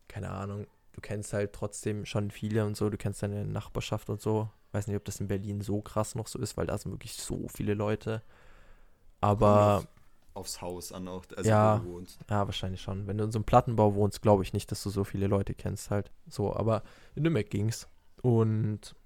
[0.08, 4.20] keine Ahnung, du kennst halt trotzdem schon viele und so, du kennst deine Nachbarschaft und
[4.20, 4.48] so.
[4.72, 7.14] Weiß nicht, ob das in Berlin so krass noch so ist, weil da sind wirklich
[7.14, 8.22] so viele Leute.
[9.20, 9.88] Aber Kommt
[10.34, 11.76] Aufs Haus an auch, also Ja.
[11.76, 12.20] wo du wohnst.
[12.28, 13.06] ja, wahrscheinlich schon.
[13.06, 15.54] Wenn du in so einem Plattenbau wohnst, glaube ich nicht, dass du so viele Leute
[15.54, 16.10] kennst halt.
[16.28, 16.82] So, aber
[17.14, 17.88] in Nürnberg ging's.
[18.22, 18.96] Und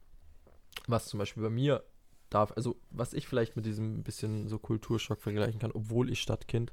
[0.87, 1.83] was zum Beispiel bei mir
[2.31, 6.73] darf, also was ich vielleicht mit diesem bisschen so Kulturschock vergleichen kann, obwohl ich Stadtkind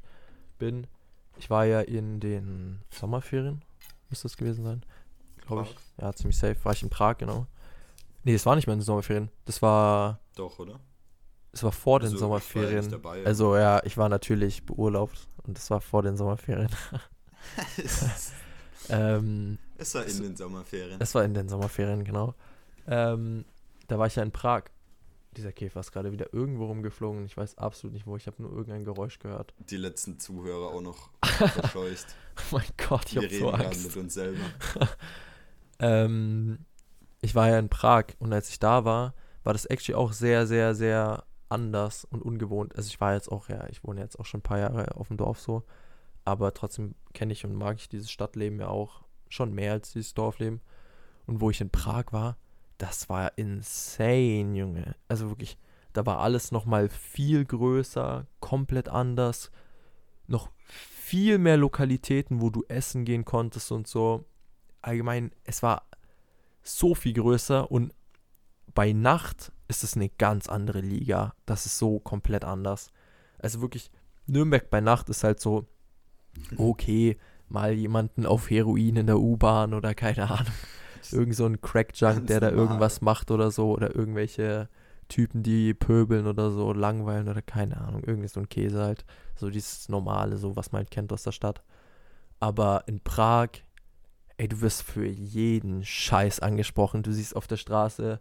[0.60, 0.88] bin.
[1.38, 3.64] Ich war ja in den Sommerferien,
[4.10, 4.86] müsste das gewesen sein,
[5.46, 5.76] glaube ich.
[6.02, 6.56] Ja, ziemlich safe.
[6.64, 7.48] War ich in Prag, genau.
[8.24, 9.30] Nee, es war nicht mehr in den Sommerferien.
[9.46, 10.80] Das war, Doch, oder?
[11.52, 12.90] es war vor Also, den ja Sommerferien.
[12.92, 16.70] dabei, aber- Also ja, ich war natürlich beurlaubt und das war vor den Sommerferien.
[17.78, 18.32] es
[18.90, 21.00] ähm, es war in Es- den Sommerferien.
[21.02, 22.34] es war in den Sommerferien, genau.
[22.88, 23.46] Ähm,
[23.88, 24.64] da war ich ja in Prag.
[25.38, 27.26] Dieser Käfer ist gerade wieder irgendwo rumgeflogen.
[27.26, 28.16] Ich weiß absolut nicht wo.
[28.16, 29.54] Ich habe nur irgendein Geräusch gehört.
[29.70, 32.08] Die letzten Zuhörer auch noch verscheucht.
[32.38, 33.86] Oh mein Gott, ich habe so Angst.
[33.88, 34.40] mit uns selber.
[35.80, 36.60] Ähm,
[37.22, 40.48] ich war ja in Prag und als ich da war, war das actually auch sehr,
[40.48, 42.76] sehr, sehr anders und ungewohnt.
[42.76, 45.10] Also ich war jetzt auch, ja, ich wohne jetzt auch schon ein paar Jahre auf
[45.10, 45.64] dem Dorf so,
[46.24, 50.14] aber trotzdem kenne ich und mag ich dieses Stadtleben ja auch schon mehr als dieses
[50.14, 50.62] Dorfleben.
[51.26, 52.38] Und wo ich in Prag war,
[52.78, 54.96] das war insane, Junge.
[55.08, 55.58] Also wirklich,
[55.94, 59.52] da war alles nochmal viel größer, komplett anders,
[60.28, 64.26] noch viel mehr Lokalitäten, wo du essen gehen konntest und so
[64.86, 65.88] allgemein, es war
[66.64, 67.94] so viel größer und
[68.74, 71.34] bei Nacht ist es eine ganz andere Liga.
[71.46, 72.90] Das ist so komplett anders.
[73.40, 73.92] Also wirklich,
[74.28, 75.68] Nürnberg bei Nacht ist halt so,
[76.58, 80.54] okay, mal jemanden auf Heroin in der U-Bahn oder keine Ahnung.
[81.14, 82.66] Irgend so ein Crack-Junk, der da normal.
[82.66, 83.72] irgendwas macht oder so.
[83.72, 84.70] Oder irgendwelche
[85.08, 88.04] Typen, die pöbeln oder so, langweilen oder keine Ahnung.
[88.06, 89.06] Irgendwie so ein Käse halt.
[89.36, 91.64] So dieses Normale, so was man halt kennt aus der Stadt.
[92.40, 93.50] Aber in Prag,
[94.38, 97.04] ey, du wirst für jeden Scheiß angesprochen.
[97.04, 98.20] Du siehst auf der Straße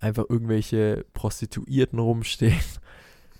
[0.00, 2.60] einfach irgendwelche Prostituierten rumstehen.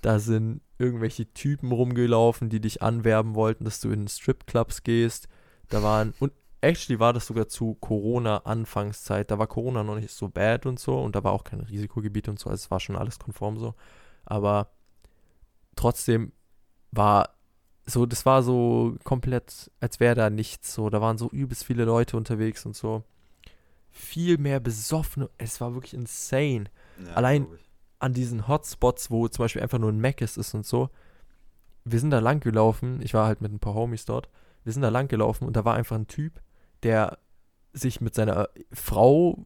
[0.03, 5.29] Da sind irgendwelche Typen rumgelaufen, die dich anwerben wollten, dass du in Stripclubs gehst.
[5.71, 6.31] Da waren, und
[6.65, 9.31] actually war das sogar zu Corona-Anfangszeit.
[9.31, 12.29] Da war Corona noch nicht so bad und so und da war auch kein Risikogebiet
[12.29, 12.51] und so.
[12.51, 13.75] Also es war schon alles konform so.
[14.25, 14.71] Aber
[15.77, 16.33] trotzdem
[16.91, 17.31] war
[17.87, 20.91] so, das war so komplett, als wäre da nichts so.
[20.91, 23.05] Da waren so übelst viele Leute unterwegs und so.
[23.91, 25.29] Viel mehr besoffene.
[25.39, 26.65] Es war wirklich insane.
[27.05, 27.47] Ja, Allein-.
[28.01, 30.91] An diesen Hotspots, wo zum Beispiel einfach nur ein Mc's ist und so.
[31.85, 33.01] Wir sind da lang gelaufen.
[33.03, 34.29] Ich war halt mit ein paar Homies dort.
[34.65, 36.41] wir sind da lang gelaufen und da war einfach ein Typ,
[36.85, 37.19] der
[37.73, 39.45] sich mit seiner Frau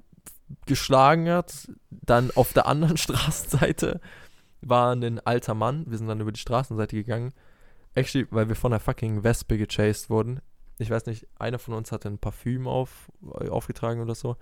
[0.67, 1.69] geschlagen hat.
[1.91, 4.01] Dann auf der anderen Straßenseite
[4.61, 5.85] war ein alter Mann.
[5.89, 7.33] Wir sind dann über die Straßenseite gegangen.
[7.95, 10.41] Actually, weil wir von einer fucking Wespe gechased wurden.
[10.79, 14.37] Ich weiß nicht, einer von uns hatte ein Parfüm auf, aufgetragen oder so.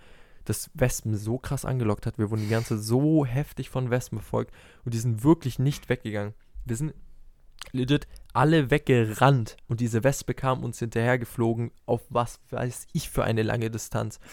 [0.44, 2.18] Das Wespen so krass angelockt hat.
[2.18, 4.52] Wir wurden die ganze so heftig von Wespen verfolgt.
[4.84, 6.34] Und die sind wirklich nicht weggegangen.
[6.64, 6.94] Wir sind
[7.72, 9.56] legit alle weggerannt.
[9.68, 11.70] Und diese Wespe kam uns hinterhergeflogen.
[11.86, 14.20] Auf was weiß ich für eine lange Distanz.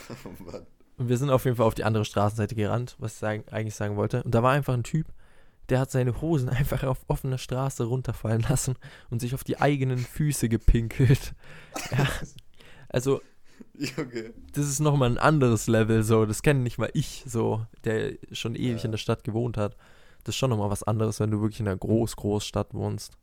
[0.96, 3.43] Oh und wir sind auf jeden Fall auf die andere Straßenseite gerannt, was ich sagen,
[3.50, 4.22] eigentlich sagen wollte.
[4.22, 5.08] Und da war einfach ein Typ,
[5.69, 8.76] der hat seine Hosen einfach auf offener Straße runterfallen lassen
[9.10, 11.34] und sich auf die eigenen Füße gepinkelt.
[11.91, 12.08] Ja,
[12.89, 13.22] also,
[13.98, 14.32] okay.
[14.54, 16.28] das ist nochmal ein anderes Level, so.
[16.28, 18.86] Das kenne nicht mal ich, so, der schon ewig ja.
[18.86, 19.76] in der Stadt gewohnt hat.
[20.24, 23.17] Das ist schon nochmal was anderes, wenn du wirklich in einer groß, Großstadt wohnst.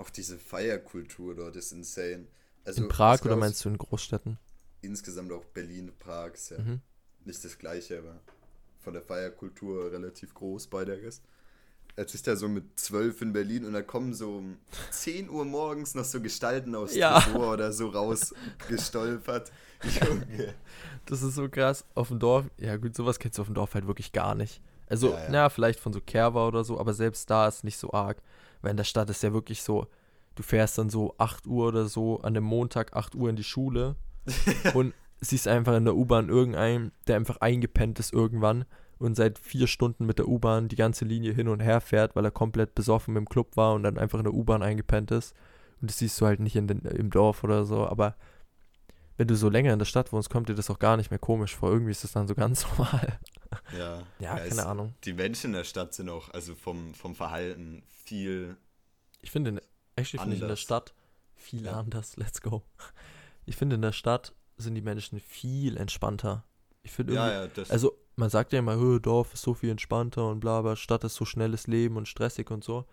[0.00, 2.26] Auch diese Feierkultur dort ist insane.
[2.64, 4.38] Also, in Prag oder meinst du in Großstädten?
[4.80, 6.80] Insgesamt auch Berlin, Prag ist ja mhm.
[7.26, 8.18] nicht das gleiche, aber
[8.80, 11.22] von der Feierkultur relativ groß bei der ist.
[11.98, 14.56] Jetzt ist er so mit zwölf in Berlin und da kommen so um
[14.90, 17.20] 10 Uhr morgens noch so Gestalten aus ja.
[17.20, 19.52] Tresor oder so rausgestolpert.
[19.82, 20.54] Junge.
[21.04, 21.84] Das ist so krass.
[21.94, 24.62] Auf dem Dorf, ja gut, sowas kennst du auf dem Dorf halt wirklich gar nicht.
[24.86, 25.28] Also, ja, ja.
[25.30, 28.22] na, vielleicht von so Kerber oder so, aber selbst da ist nicht so arg.
[28.62, 29.86] Weil in der Stadt ist ja wirklich so,
[30.34, 33.44] du fährst dann so 8 Uhr oder so an dem Montag 8 Uhr in die
[33.44, 33.96] Schule
[34.74, 38.64] und siehst einfach in der U-Bahn irgendeinen, der einfach eingepennt ist irgendwann
[38.98, 42.24] und seit vier Stunden mit der U-Bahn die ganze Linie hin und her fährt, weil
[42.24, 45.34] er komplett besoffen im Club war und dann einfach in der U-Bahn eingepennt ist.
[45.80, 48.14] Und das siehst du halt nicht in den, im Dorf oder so, aber
[49.16, 51.18] wenn du so länger in der Stadt wohnst, kommt dir das auch gar nicht mehr
[51.18, 51.70] komisch vor.
[51.70, 53.18] Irgendwie ist das dann so ganz normal.
[53.76, 54.94] Ja, ja, ja keine Ahnung.
[55.04, 58.56] Die Menschen in der Stadt sind auch, also vom, vom Verhalten viel.
[59.22, 59.60] Ich finde,
[59.96, 60.94] actually finde ich in der Stadt
[61.34, 61.72] viel ja.
[61.72, 62.16] anders.
[62.16, 62.62] Let's go.
[63.46, 66.44] Ich finde, in der Stadt sind die Menschen viel entspannter.
[66.82, 70.28] Ich finde ja, ja, also man sagt ja immer, oh, Dorf ist so viel entspannter
[70.28, 72.86] und bla bla, Stadt ist so schnelles Leben und stressig und so.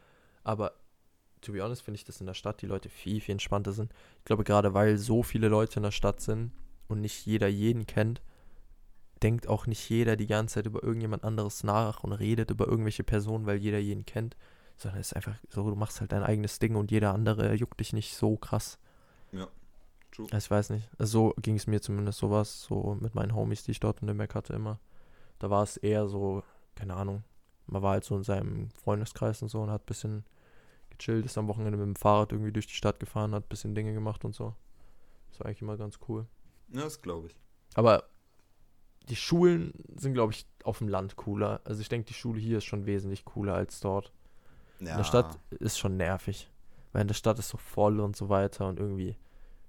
[0.43, 0.73] Aber
[1.41, 3.93] to be honest finde ich, dass in der Stadt die Leute viel, viel entspannter sind.
[4.19, 6.51] Ich glaube, gerade weil so viele Leute in der Stadt sind
[6.87, 8.21] und nicht jeder jeden kennt,
[9.23, 13.03] denkt auch nicht jeder die ganze Zeit über irgendjemand anderes nach und redet über irgendwelche
[13.03, 14.35] Personen, weil jeder jeden kennt.
[14.77, 17.79] Sondern es ist einfach so, du machst halt dein eigenes Ding und jeder andere juckt
[17.79, 18.77] dich nicht so krass.
[19.31, 19.47] Ja.
[20.11, 20.27] True.
[20.35, 20.89] Ich weiß nicht.
[20.97, 24.07] Also so ging es mir zumindest sowas, so mit meinen Homies, die ich dort in
[24.07, 24.79] der Mac hatte immer.
[25.39, 26.43] Da war es eher so,
[26.75, 27.23] keine Ahnung,
[27.67, 30.25] man war halt so in seinem Freundeskreis und so und hat ein bisschen
[30.89, 33.75] gechillt, ist am Wochenende mit dem Fahrrad irgendwie durch die Stadt gefahren, hat ein bisschen
[33.75, 34.55] Dinge gemacht und so.
[35.29, 36.25] Das war eigentlich immer ganz cool.
[36.69, 37.35] Ja, das glaube ich.
[37.75, 38.05] Aber
[39.09, 41.61] die Schulen sind, glaube ich, auf dem Land cooler.
[41.63, 44.11] Also ich denke, die Schule hier ist schon wesentlich cooler als dort.
[44.79, 44.91] Ja.
[44.91, 46.49] In der Stadt ist schon nervig.
[46.91, 49.17] Weil in der Stadt ist so voll und so weiter und irgendwie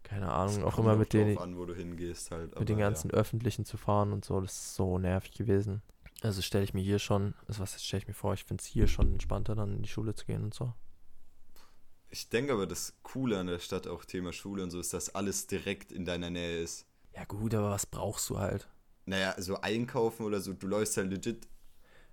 [0.09, 3.17] keine Ahnung, auch immer mit den, an, halt, mit den ganzen ja.
[3.17, 5.83] öffentlichen zu fahren und so, das ist so nervig gewesen.
[6.23, 8.67] Also stelle ich mir hier schon, also was stelle ich mir vor, ich finde es
[8.67, 10.73] hier schon entspannter, dann in die Schule zu gehen und so.
[12.11, 15.15] Ich denke aber, das Coole an der Stadt, auch Thema Schule und so, ist, dass
[15.15, 16.87] alles direkt in deiner Nähe ist.
[17.15, 18.67] Ja gut, aber was brauchst du halt?
[19.09, 21.49] Naja, so einkaufen oder so, du läufst halt legit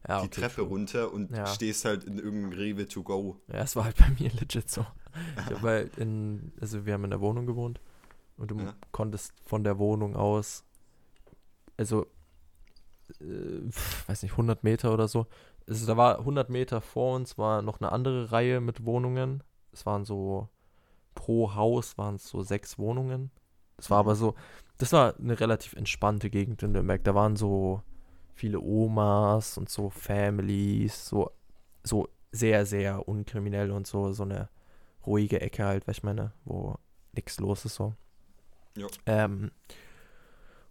[0.07, 0.67] ja, okay, die Treppe true.
[0.67, 1.45] runter und ja.
[1.47, 3.41] stehst halt in irgendeinem Rewe to go.
[3.47, 4.85] Ja, es war halt bei mir legit so.
[5.49, 7.81] Ich halt in, also wir haben in der Wohnung gewohnt
[8.37, 8.75] und du ja.
[8.91, 10.63] konntest von der Wohnung aus,
[11.77, 12.05] also,
[13.19, 13.61] äh,
[14.07, 15.27] weiß nicht, 100 Meter oder so.
[15.67, 19.43] Also da war 100 Meter vor uns war noch eine andere Reihe mit Wohnungen.
[19.71, 20.49] Es waren so,
[21.15, 23.31] pro Haus waren es so sechs Wohnungen.
[23.77, 24.35] Das war aber so,
[24.77, 27.03] das war eine relativ entspannte Gegend in Nürnberg.
[27.03, 27.81] Da waren so
[28.33, 31.31] viele Omas und so Families, so,
[31.83, 34.49] so sehr, sehr unkriminell und so, so eine
[35.05, 36.75] ruhige Ecke halt, was ich meine, wo
[37.13, 37.93] nichts los ist so.
[38.75, 38.87] Ja.
[39.05, 39.51] Ähm,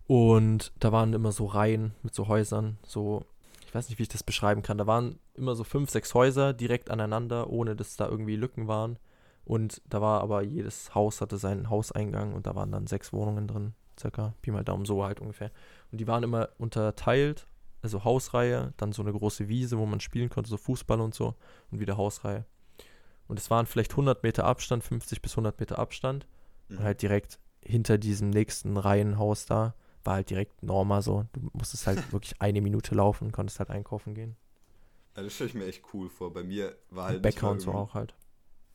[0.06, 3.24] und da waren immer so Reihen mit so Häusern, so,
[3.66, 4.76] ich weiß nicht, wie ich das beschreiben kann.
[4.76, 8.98] Da waren immer so fünf, sechs Häuser direkt aneinander, ohne dass da irgendwie Lücken waren.
[9.44, 13.46] Und da war aber jedes Haus hatte seinen Hauseingang und da waren dann sechs Wohnungen
[13.46, 15.50] drin, circa, Pi mal Daumen, so halt ungefähr.
[15.92, 17.46] Und die waren immer unterteilt
[17.84, 21.34] also Hausreihe, dann so eine große Wiese, wo man spielen konnte, so Fußball und so
[21.70, 22.46] und wieder Hausreihe.
[23.28, 26.26] Und es waren vielleicht 100 Meter Abstand, 50 bis 100 Meter Abstand
[26.68, 26.78] mhm.
[26.78, 31.24] und halt direkt hinter diesem nächsten Reihenhaus da war halt direkt Norma so.
[31.32, 34.36] Du musstest halt wirklich eine Minute laufen und konntest halt einkaufen gehen.
[35.16, 36.32] Ja, das stelle ich mir echt cool vor.
[36.32, 37.22] Bei mir war halt.
[37.22, 38.14] Bäcker und so auch halt.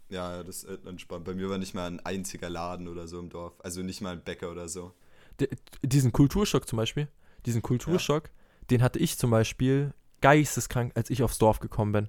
[0.10, 1.26] Ja, das ist entspannt.
[1.26, 3.54] Bei mir war nicht mal ein einziger Laden oder so im Dorf.
[3.64, 4.94] Also nicht mal ein Bäcker oder so.
[5.40, 5.48] D
[5.84, 7.08] diesen Kulturschock zum Beispiel,
[7.46, 8.34] diesen Kulturschock, ja
[8.70, 12.08] den hatte ich zum Beispiel geisteskrank, als ich aufs Dorf gekommen bin.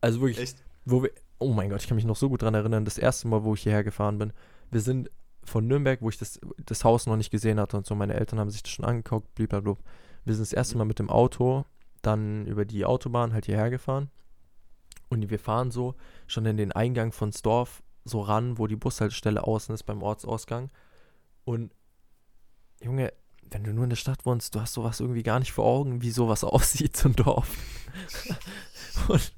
[0.00, 0.64] Also wirklich, Echt?
[0.84, 3.28] wo wir, oh mein Gott, ich kann mich noch so gut dran erinnern, das erste
[3.28, 4.32] Mal, wo ich hierher gefahren bin.
[4.70, 5.10] wir sind
[5.44, 8.40] von Nürnberg, wo ich das, das Haus noch nicht gesehen hatte und so, meine Eltern
[8.40, 9.76] haben sich das schon angeguckt, blablabla.
[10.24, 10.78] Wir sind das erste Mhm.
[10.78, 11.64] Mal mit dem Auto
[12.02, 14.10] dann über die Autobahn halt hierher gefahren.
[15.08, 15.94] Und wir fahren so
[16.26, 20.70] schon in den Eingang von Dorf so ran, wo die Bushaltestelle außen ist beim Ortsausgang.
[21.44, 21.72] Und
[22.82, 23.12] Junge,
[23.50, 26.02] wenn du nur in der Stadt wohnst, du hast sowas irgendwie gar nicht vor Augen,
[26.02, 27.48] wie sowas aussieht, so ein Dorf.
[29.08, 29.32] und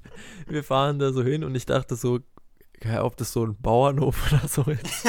[0.46, 2.20] wir fahren da so hin und ich dachte so,
[3.00, 5.04] ob das so ein Bauernhof oder so ist.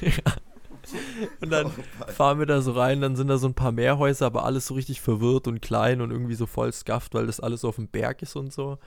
[0.00, 0.34] ja.
[1.40, 1.70] Und dann
[2.08, 4.66] fahren wir da so rein, dann sind da so ein paar mehr Häuser, aber alles
[4.66, 7.76] so richtig verwirrt und klein und irgendwie so voll skafft, weil das alles so auf
[7.76, 8.78] dem Berg ist und so.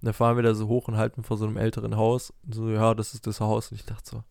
[0.00, 2.32] Und dann fahren wir da so hoch und halten vor so einem älteren Haus.
[2.44, 3.70] Und so, ja, das ist das Haus.
[3.70, 4.24] Und ich dachte so,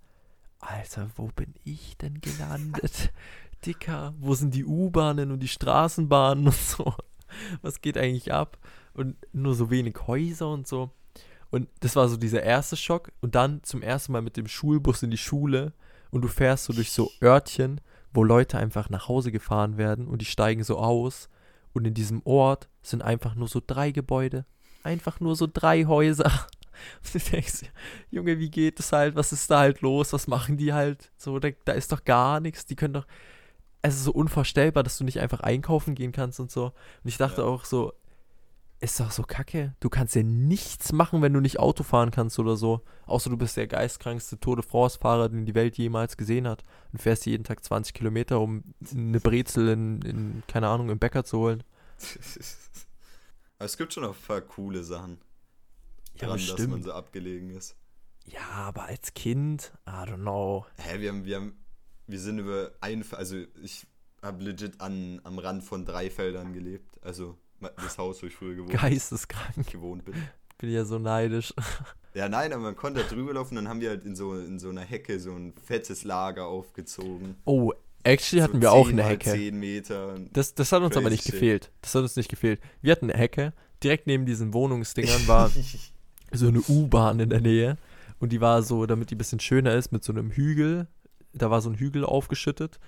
[0.59, 3.11] Alter, wo bin ich denn gelandet?
[3.65, 6.93] Dicker, wo sind die U-Bahnen und die Straßenbahnen und so?
[7.61, 8.57] Was geht eigentlich ab?
[8.93, 10.89] Und nur so wenig Häuser und so.
[11.51, 13.11] Und das war so dieser erste Schock.
[13.21, 15.73] Und dann zum ersten Mal mit dem Schulbus in die Schule.
[16.09, 17.79] Und du fährst so durch so Örtchen,
[18.11, 21.29] wo Leute einfach nach Hause gefahren werden und die steigen so aus.
[21.73, 24.45] Und in diesem Ort sind einfach nur so drei Gebäude.
[24.83, 26.25] Einfach nur so drei Häuser.
[27.03, 27.63] Und du denkst,
[28.09, 29.15] Junge, wie geht es halt?
[29.15, 30.13] Was ist da halt los?
[30.13, 31.11] Was machen die halt?
[31.17, 32.65] So, da, da ist doch gar nichts.
[32.65, 33.05] Die können doch.
[33.81, 36.65] Es ist so unvorstellbar, dass du nicht einfach einkaufen gehen kannst und so.
[36.65, 36.73] Und
[37.05, 37.47] ich dachte Ja.
[37.47, 37.93] auch so,
[38.81, 39.75] ist doch so kacke.
[39.81, 42.81] Du kannst ja nichts machen, wenn du nicht Auto fahren kannst oder so.
[43.07, 46.63] Außer du bist der geistkrankste Tour de France-Fahrer, den die Welt jemals gesehen hat.
[46.93, 48.63] Und fährst jeden Tag 20 Kilometer, um
[48.93, 51.63] eine Brezel in, in keine Ahnung, im Bäcker zu holen.
[53.59, 55.19] Aber es gibt schon noch ein paar coole Sachen
[56.15, 57.75] Ja, dran, dass man so abgelegen ist.
[58.25, 60.65] Ja, aber als Kind, I don't know.
[60.77, 61.53] Hä, wir haben, wir haben,
[62.07, 63.85] wir sind über ein, also ich
[64.21, 67.03] habe legit an, am Rand von drei Feldern gelebt.
[67.03, 69.67] Also das Haus, wo ich früher gewohnt, Geisteskrank.
[69.71, 70.15] gewohnt bin.
[70.57, 71.53] Bin ja so neidisch.
[72.15, 74.57] Ja, nein, aber man konnte da drüber laufen, dann haben wir halt in so, in
[74.57, 77.35] so einer Hecke so ein fettes Lager aufgezogen.
[77.45, 77.71] Oh,
[78.03, 79.31] actually hatten so wir auch 10 eine Hecke.
[79.31, 80.15] 10 Meter.
[80.33, 81.71] Das, das hat uns aber nicht gefehlt.
[81.81, 82.59] Das hat uns nicht gefehlt.
[82.81, 83.53] Wir hatten eine Hecke.
[83.83, 85.49] Direkt neben diesen Wohnungsdingern war
[86.33, 87.77] so eine U-Bahn in der Nähe.
[88.19, 90.87] Und die war so, damit die ein bisschen schöner ist, mit so einem Hügel.
[91.33, 92.79] Da war so ein Hügel aufgeschüttet,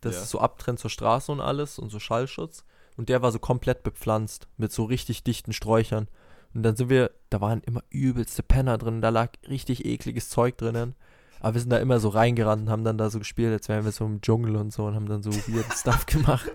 [0.00, 0.22] das Ja.
[0.22, 2.64] ist so abtrennt zur Straße und alles und so Schallschutz.
[2.96, 6.08] Und der war so komplett bepflanzt mit so richtig dichten Sträuchern.
[6.54, 10.58] Und dann sind wir, da waren immer übelste Penner drin, da lag richtig ekliges Zeug
[10.58, 10.94] drinnen.
[11.40, 13.84] Aber wir sind da immer so reingerannt und haben dann da so gespielt, als wären
[13.84, 16.50] wir so im Dschungel und so und haben dann so weird Stuff gemacht.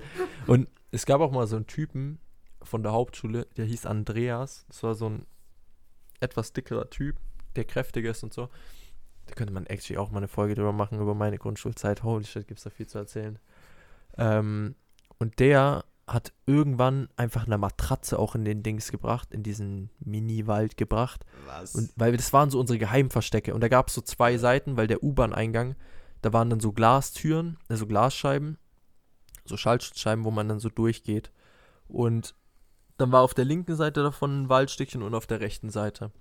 [0.48, 2.20] Und es gab auch mal so einen Typen
[2.62, 4.66] von der Hauptschule, der hieß Andreas.
[4.68, 5.26] Das war so ein
[6.20, 7.18] etwas dickerer Typ,
[7.56, 8.50] der kräftiger ist und so.
[9.26, 12.04] Da könnte man actually auch mal eine Folge drüber machen, über meine Grundschulzeit.
[12.04, 13.40] Holy shit, gibt's da viel zu erzählen.
[14.18, 14.76] Ähm,
[15.18, 20.78] und der hat irgendwann einfach eine Matratze auch in den Dings gebracht, in diesen Mini-Wald
[20.78, 21.26] gebracht.
[21.48, 21.74] Was?
[21.74, 23.56] Und weil das waren so unsere Geheimverstecke.
[23.56, 25.76] Und da gab es so zwei Seiten, weil der U-Bahn-Eingang,
[26.22, 28.58] da waren dann so Glastüren, also Glasscheiben,
[29.46, 31.32] so Schaltschutzscheiben, wo man dann so durchgeht.
[31.88, 32.36] Und
[32.98, 36.12] dann war auf der linken Seite davon ein Waldstückchen und auf der rechten Seite.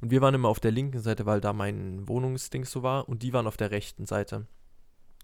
[0.00, 3.08] Und wir waren immer auf der linken Seite, weil da mein Wohnungsding so war.
[3.08, 4.46] Und die waren auf der rechten Seite.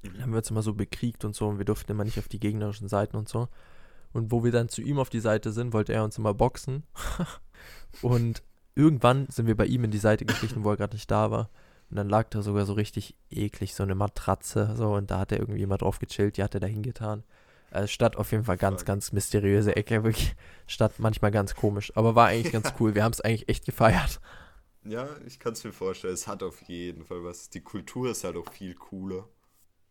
[0.03, 0.35] Dann haben Mhm.
[0.35, 2.88] wir uns immer so bekriegt und so und wir durften immer nicht auf die gegnerischen
[2.88, 3.49] Seiten und so.
[4.12, 6.85] Und wo wir dann zu ihm auf die Seite sind, wollte er uns immer boxen.
[8.03, 8.42] und
[8.75, 11.51] irgendwann sind wir bei ihm in die Seite geschlichen, wo er gerade nicht da war.
[11.90, 15.33] Und dann lag da sogar so richtig eklig so eine Matratze so und da hat
[15.33, 17.25] er irgendwie mal drauf gechillt, die hat er da hingetan.
[17.73, 20.35] Also Stadt auf jeden Fall ganz, ganz mysteriöse Ecke, wirklich.
[20.66, 22.94] Stadt manchmal ganz komisch, aber war eigentlich ganz cool.
[22.94, 24.20] Wir haben es eigentlich echt gefeiert.
[24.85, 26.14] Ja, ich kann es mir vorstellen.
[26.14, 27.51] Es hat auf jeden Fall was.
[27.51, 29.29] Die Kultur ist halt auch viel cooler.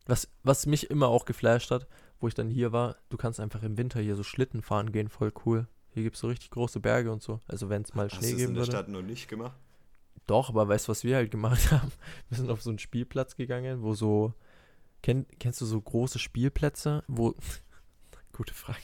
[0.07, 1.87] Was, was mich immer auch geflasht hat,
[2.19, 5.09] wo ich dann hier war, du kannst einfach im Winter hier so Schlitten fahren gehen,
[5.09, 5.67] voll cool.
[5.91, 7.39] Hier gibt es so richtig große Berge und so.
[7.47, 8.71] Also wenn es mal Hast du Schnee es in geben der würde.
[8.71, 9.57] Stadt noch nicht gemacht?
[10.27, 11.91] Doch, aber weißt du, was wir halt gemacht haben?
[12.29, 14.33] Wir sind auf so einen Spielplatz gegangen, wo so.
[15.01, 17.33] Kenn, kennst du so große Spielplätze, wo.
[18.33, 18.77] Gute Frage.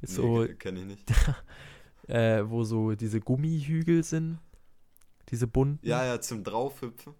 [0.00, 1.12] Jetzt so, Nee, kenne ich nicht.
[2.08, 4.38] äh, wo so diese Gummihügel sind.
[5.30, 5.86] Diese bunten.
[5.86, 7.14] Ja, ja, zum Draufhüpfen.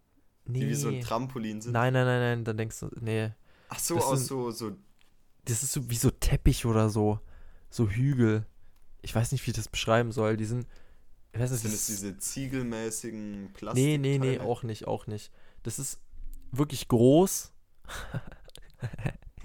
[0.47, 0.61] nee.
[0.61, 1.73] Die wie so ein Trampolin sind.
[1.73, 3.31] nein, nein, nein, nein, dann denkst du, nee.
[3.69, 4.73] Ach so, Das aus sind- so, so.
[5.45, 7.21] Das ist so wie so Teppich oder so.
[7.71, 8.47] So Hügel.
[9.03, 10.37] Ich weiß nicht, wie ich das beschreiben soll.
[10.37, 10.67] Die sind.
[11.33, 13.85] Ich weiß nicht, Sind das es diese ziegelmäßigen Plastik?
[13.85, 15.33] Nee, nee, nee, auch nicht, auch nicht.
[15.65, 16.01] Das ist
[16.53, 17.53] wirklich groß.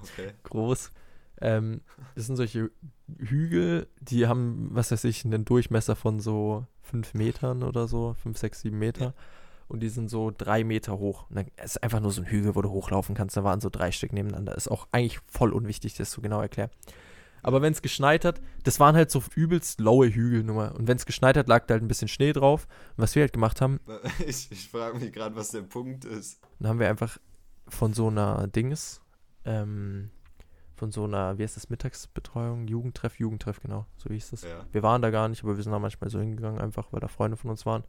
[0.02, 0.32] Okay.
[0.44, 0.92] groß.
[1.42, 1.82] Ähm,
[2.16, 2.72] das sind solche
[3.18, 8.38] Hügel, die haben, was weiß ich, einen Durchmesser von so 5 Metern oder so, 5,
[8.38, 9.06] 6, 7 Meter.
[9.06, 9.14] Ja.
[9.70, 11.30] Und die sind so drei Meter hoch.
[11.30, 13.38] Und dann es ist einfach nur so ein Hügel, wo du hochlaufen kannst.
[13.38, 14.56] Da waren so drei Stück nebeneinander.
[14.56, 16.72] Ist auch eigentlich voll unwichtig, das so genau erklären.
[17.42, 20.76] Aber wenn es geschneit hat, das waren halt so übelst laue Hügelnummer.
[20.76, 22.68] Und wenn es geschneit hat, lag da halt ein bisschen Schnee drauf.
[22.98, 23.80] Und was wir halt gemacht haben,
[24.28, 26.42] Ich, ich frage mich gerade, was der Punkt ist.
[26.60, 27.18] dann haben wir einfach
[27.68, 29.02] von so einer Dings,
[29.46, 30.10] ähm,
[30.76, 34.44] von so einer, wie heißt das, Mittagsbetreuung, Jugendtreff, Jugendtreff, genau, so hieß das.
[34.44, 34.66] Ja.
[34.72, 37.08] Wir waren da gar nicht, aber wir sind da manchmal so hingegangen, einfach weil da
[37.08, 37.84] Freunde von uns waren.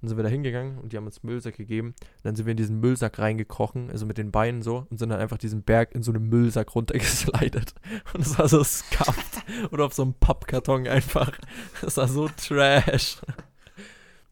[0.00, 1.88] Dann sind wir da hingegangen und die haben uns Müllsack gegeben.
[1.88, 5.10] Und dann sind wir in diesen Müllsack reingekrochen, also mit den Beinen so, und sind
[5.10, 7.74] dann einfach diesen Berg in so einen Müllsack runtergeslidet.
[8.14, 9.44] Und es war so scuffed.
[9.72, 11.38] Oder auf so einem Pappkarton einfach.
[11.82, 13.18] Das war so trash.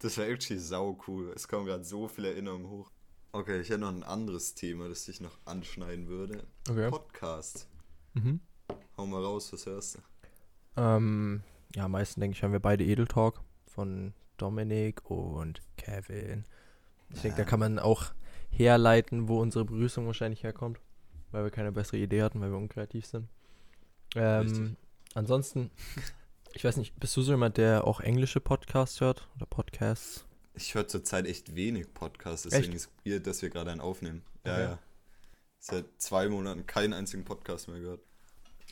[0.00, 1.32] Das war actually sau cool.
[1.34, 2.90] Es kommen gerade so viele Erinnerungen hoch.
[3.32, 6.44] Okay, ich hätte noch ein anderes Thema, das ich noch anschneiden würde.
[6.68, 6.88] Okay.
[6.88, 7.68] Podcast.
[8.14, 8.40] Mhm.
[8.96, 9.98] Hau mal raus, was hörst du?
[10.80, 11.42] Ähm,
[11.74, 16.44] ja, am meisten denke ich, haben wir beide Edel Talk von Dominik und Kevin.
[17.14, 18.12] Ich denke, da kann man auch
[18.50, 20.80] herleiten, wo unsere Begrüßung wahrscheinlich herkommt,
[21.30, 23.28] weil wir keine bessere Idee hatten, weil wir unkreativ sind.
[24.14, 24.76] Ähm,
[25.14, 25.70] ansonsten,
[26.54, 30.24] ich weiß nicht, bist du so jemand, der auch englische Podcasts hört oder Podcasts?
[30.54, 32.86] Ich höre zurzeit echt wenig Podcasts, deswegen Echt?
[32.86, 34.22] ist weird, dass wir gerade einen aufnehmen.
[34.44, 34.62] Ja, Okay.
[34.62, 34.78] ja.
[35.60, 38.00] Seit zwei Monaten keinen einzigen Podcast mehr gehört.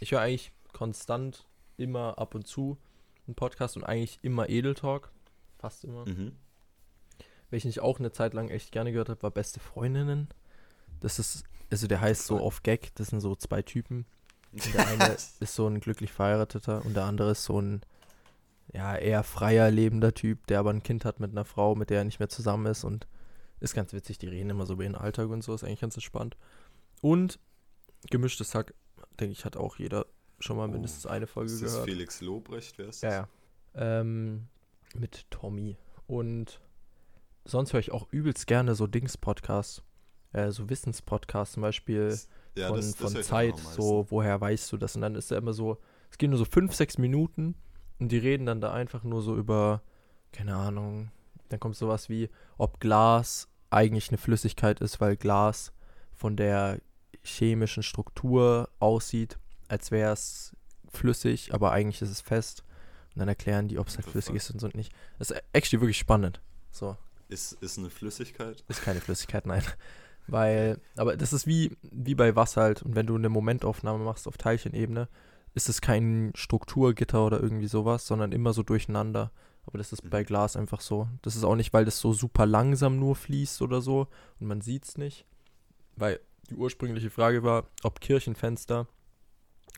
[0.00, 1.46] Ich höre eigentlich konstant
[1.76, 2.78] immer ab und zu
[3.26, 5.10] einen Podcast und eigentlich immer Edel Talk.
[5.66, 6.06] Fast immer.
[6.08, 6.32] Mhm.
[7.50, 10.28] Welchen ich auch eine Zeit lang echt gerne gehört habe, war Beste Freundinnen.
[11.00, 14.06] Das ist, also der heißt so auf Gag, das sind so zwei Typen.
[14.52, 17.80] Und der eine ist so ein glücklich verheirateter und der andere ist so ein,
[18.72, 21.98] ja, eher freier lebender Typ, der aber ein Kind hat mit einer Frau, mit der
[21.98, 23.06] er nicht mehr zusammen ist und
[23.60, 25.94] ist ganz witzig, die reden immer so über ihren Alltag und so, ist eigentlich ganz
[25.96, 26.36] entspannt.
[27.00, 27.38] Und
[28.10, 28.74] gemischtes Hack,
[29.18, 30.06] denke ich, hat auch jeder
[30.38, 31.88] schon mal Oh, mindestens eine Folge ist das gehört.
[31.88, 33.28] Felix Lobrecht, wer ist Ja, das?
[33.74, 34.00] ja.
[34.00, 34.46] Ähm,
[34.94, 35.76] mit Tommy.
[36.06, 36.60] Und
[37.44, 39.82] sonst höre ich auch übelst gerne so Dings-Podcasts.
[40.32, 42.18] Äh, so Wissenspodcasts zum Beispiel
[42.54, 43.58] Ja, von, das, das von Zeit.
[43.58, 44.94] So, woher weißt du das?
[44.94, 45.78] Und dann ist er immer so,
[46.10, 47.54] es gehen nur so fünf, sechs Minuten
[47.98, 49.82] und die reden dann da einfach nur so über,
[50.32, 51.10] keine Ahnung,
[51.48, 52.28] dann kommt sowas wie,
[52.58, 55.72] ob Glas eigentlich eine Flüssigkeit ist, weil Glas
[56.12, 56.80] von der
[57.22, 60.54] chemischen Struktur aussieht, als wäre es
[60.88, 62.64] flüssig, aber eigentlich ist es fest.
[63.16, 64.92] Und dann erklären die, ob es halt flüssig ist und so nicht.
[65.18, 66.42] Das ist actually wirklich spannend.
[66.70, 66.96] So.
[67.28, 68.62] Ist, ist eine Flüssigkeit?
[68.68, 69.62] Ist keine Flüssigkeit, nein.
[70.28, 72.82] Weil, aber das ist wie, wie bei Wasser halt.
[72.82, 75.08] Und wenn du eine Momentaufnahme machst auf Teilchenebene,
[75.54, 79.32] ist es kein Strukturgitter oder irgendwie sowas, sondern immer so durcheinander.
[79.64, 80.10] Aber das ist Mhm.
[80.10, 81.08] bei Glas einfach so.
[81.22, 84.08] Das ist auch nicht, weil das so super langsam nur fließt oder so
[84.38, 85.24] und man sieht es nicht.
[85.96, 88.86] Weil die ursprüngliche Frage war, ob Kirchenfenster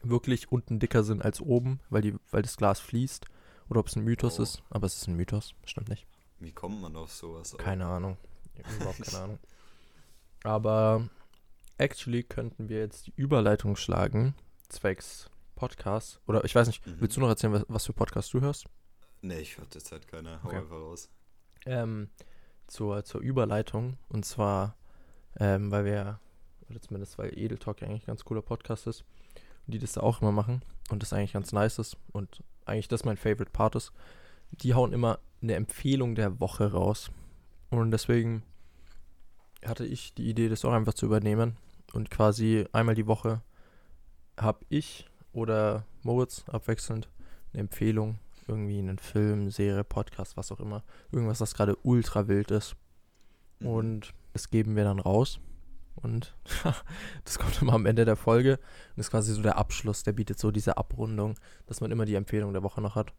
[0.02, 3.26] wirklich unten dicker sind als oben, weil, die, weil das Glas fließt.
[3.68, 4.42] Oder ob es ein Mythos Oh.
[4.42, 4.62] ist.
[4.70, 6.06] Aber es ist ein Mythos, stimmt nicht.
[6.40, 7.54] Wie kommt man auf sowas?
[7.54, 7.58] auch?
[7.58, 8.16] Keine Ahnung.
[8.76, 9.38] Überhaupt keine Ahnung.
[10.44, 11.08] Aber
[11.78, 14.34] actually könnten wir jetzt die Überleitung schlagen,
[14.68, 16.20] zwecks Podcast.
[16.26, 17.00] Oder ich weiß nicht, Mhm.
[17.00, 18.66] willst du noch erzählen, was, was für Podcast du hörst?
[19.20, 20.42] Nee, ich höre derzeit keine.
[20.42, 20.58] Hau Okay.
[20.58, 21.10] einfach raus.
[21.66, 22.08] Ähm,
[22.68, 23.98] zur, zur Überleitung.
[24.08, 24.76] Und zwar,
[25.40, 26.20] ähm, weil wir,
[26.70, 29.04] oder zumindest weil Edel Talk ja eigentlich ein ganz cooler Podcast ist.
[29.68, 30.62] Die das da auch immer machen.
[30.90, 31.96] Und das eigentlich ganz nice ist.
[32.12, 33.92] Und eigentlich das mein Favorite Part ist.
[34.50, 37.10] Die hauen immer eine Empfehlung der Woche raus.
[37.70, 38.42] Und deswegen
[39.64, 41.56] hatte ich die Idee, das auch einfach zu übernehmen.
[41.92, 43.42] Und quasi einmal die Woche
[44.38, 47.08] habe ich oder Moritz abwechselnd
[47.52, 48.18] eine Empfehlung.
[48.46, 50.82] Irgendwie einen Film, Serie, Podcast, was auch immer.
[51.12, 52.76] Irgendwas, das gerade ultra wild ist.
[53.60, 53.66] Mhm.
[53.66, 55.40] Und das geben wir dann raus.
[56.02, 56.34] Und
[57.24, 58.54] das kommt immer am Ende der Folge.
[58.54, 61.34] Und das ist quasi so der Abschluss, der bietet so diese Abrundung,
[61.66, 63.12] dass man immer die Empfehlung der Woche noch hat.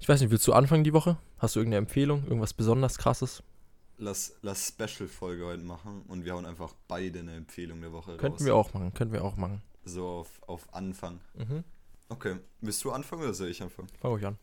[0.00, 1.16] Ich weiß nicht, willst du anfangen die Woche?
[1.38, 2.24] Hast du irgendeine Empfehlung?
[2.24, 3.42] Irgendwas besonders krasses?
[3.96, 8.38] Lass, lass Special-Folge heute machen und wir hauen einfach beide eine Empfehlung der Woche Könnten
[8.38, 8.44] raus.
[8.44, 9.62] wir auch machen, könnten wir auch machen.
[9.84, 11.20] So auf, auf Anfang.
[11.34, 11.62] Mhm.
[12.08, 12.36] Okay.
[12.60, 13.88] Willst du anfangen oder soll ich anfangen?
[14.00, 14.38] Fang ruhig an.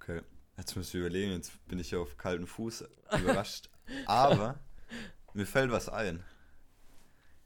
[0.00, 0.22] Okay.
[0.56, 2.84] Jetzt müssen wir überlegen, jetzt bin ich ja auf kalten Fuß
[3.20, 3.70] überrascht.
[4.06, 4.58] Aber
[5.38, 6.22] mir fällt was ein.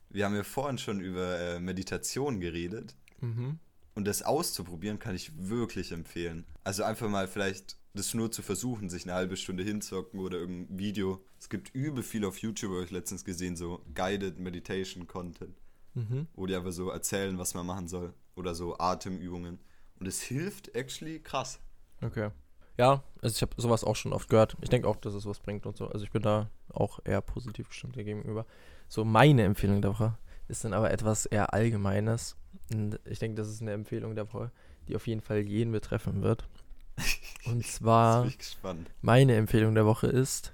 [0.09, 2.97] Wir haben ja vorhin schon über äh, Meditation geredet.
[3.21, 3.59] Mhm.
[3.95, 6.47] Und das auszuprobieren kann ich wirklich empfehlen.
[6.65, 10.79] Also einfach mal vielleicht das nur zu versuchen, sich eine halbe Stunde hinzocken oder irgendein
[10.79, 11.23] Video.
[11.39, 15.61] Es gibt übel viel auf YouTube, habe ich letztens gesehen, so Guided Meditation Content,
[15.95, 16.27] Mhm.
[16.35, 18.15] wo die einfach so erzählen, was man machen soll.
[18.35, 19.59] Oder so Atemübungen.
[20.01, 21.61] Und es hilft actually krass.
[22.01, 22.31] Okay.
[22.79, 24.57] Ja, also ich habe sowas auch schon oft gehört.
[24.63, 25.89] Ich denke auch, dass es was bringt und so.
[25.89, 28.47] Also ich bin da auch eher positiv gestimmt dir gegenüber.
[28.89, 30.17] So meine Empfehlung der Woche
[30.49, 32.37] ist dann aber etwas eher Allgemeines.
[32.73, 34.51] Und ich denke, das ist eine Empfehlung der Woche,
[34.89, 36.49] die auf jeden Fall jeden betreffen wird.
[37.47, 38.59] Und zwar, ich
[39.01, 40.53] meine Empfehlung der Woche ist,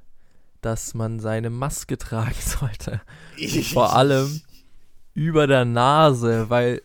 [0.61, 3.01] dass man seine Maske tragen sollte.
[3.73, 4.41] Vor allem
[5.15, 6.83] über der Nase, weil.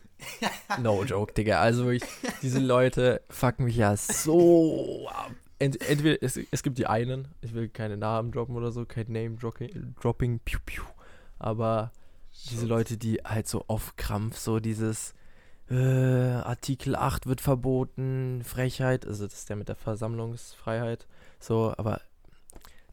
[0.79, 1.59] No joke, Digga.
[1.59, 2.03] Also ich,
[2.41, 5.31] diese Leute fucken mich ja so ab.
[5.59, 9.11] Ent, entweder, es, es gibt die einen, ich will keine Namen droppen oder so, kein
[9.11, 10.83] Name-Dropping, dropping, piu, piu.
[11.39, 11.91] Aber
[12.49, 12.65] diese.
[12.65, 15.13] Leute, die halt so auf Krampf so dieses
[15.69, 21.07] äh, Artikel 8 wird verboten, Frechheit, also das ist der mit der Versammlungsfreiheit,
[21.39, 22.01] so, aber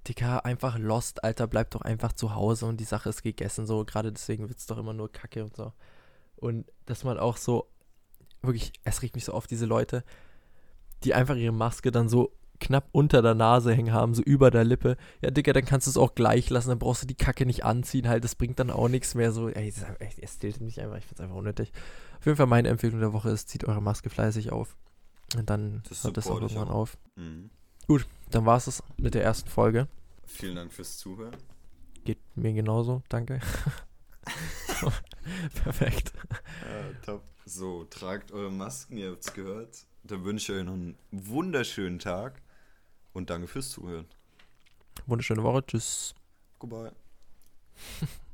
[0.07, 3.85] Dicker, einfach lost, Alter, bleib doch einfach zu Hause und die Sache ist gegessen, so,
[3.85, 5.73] gerade deswegen wird's doch immer nur Kacke und so.
[6.41, 7.67] Und dass man auch so,
[8.43, 10.05] wirklich, es regt mich so auf, diese Leute,
[11.05, 14.65] die einfach ihre Maske dann so knapp unter der Nase hängen haben, so über der
[14.65, 14.97] Lippe.
[15.23, 17.65] Ja, Digga, dann kannst du es auch gleich lassen, dann brauchst du die Kacke nicht
[17.65, 19.73] anziehen, halt, das bringt dann auch nichts mehr, so, ey,
[20.21, 21.73] es tiltet mich einfach, ich find's einfach unnötig.
[22.19, 24.77] Auf jeden Fall meine Empfehlung der Woche ist, zieht eure Maske fleißig auf.
[25.37, 26.75] Und dann Das hört das auch irgendwann auch.
[26.75, 26.99] auf.
[27.17, 27.51] Mhm.
[28.31, 29.89] Dann war es es mit der ersten Folge.
[30.27, 31.37] Vielen Dank fürs Zuhören.
[32.05, 33.41] Geht mir genauso, danke.
[35.65, 36.13] Perfekt.
[36.63, 37.23] Ja, top.
[37.45, 39.85] So, tragt eure Masken, ihr habt's gehört.
[40.05, 42.41] Dann wünsche ich euch noch einen wunderschönen Tag
[43.13, 44.07] und danke fürs Zuhören.
[45.07, 45.65] Wunderschöne Woche.
[45.67, 46.15] Tschüss.
[46.59, 46.93] Goodbye.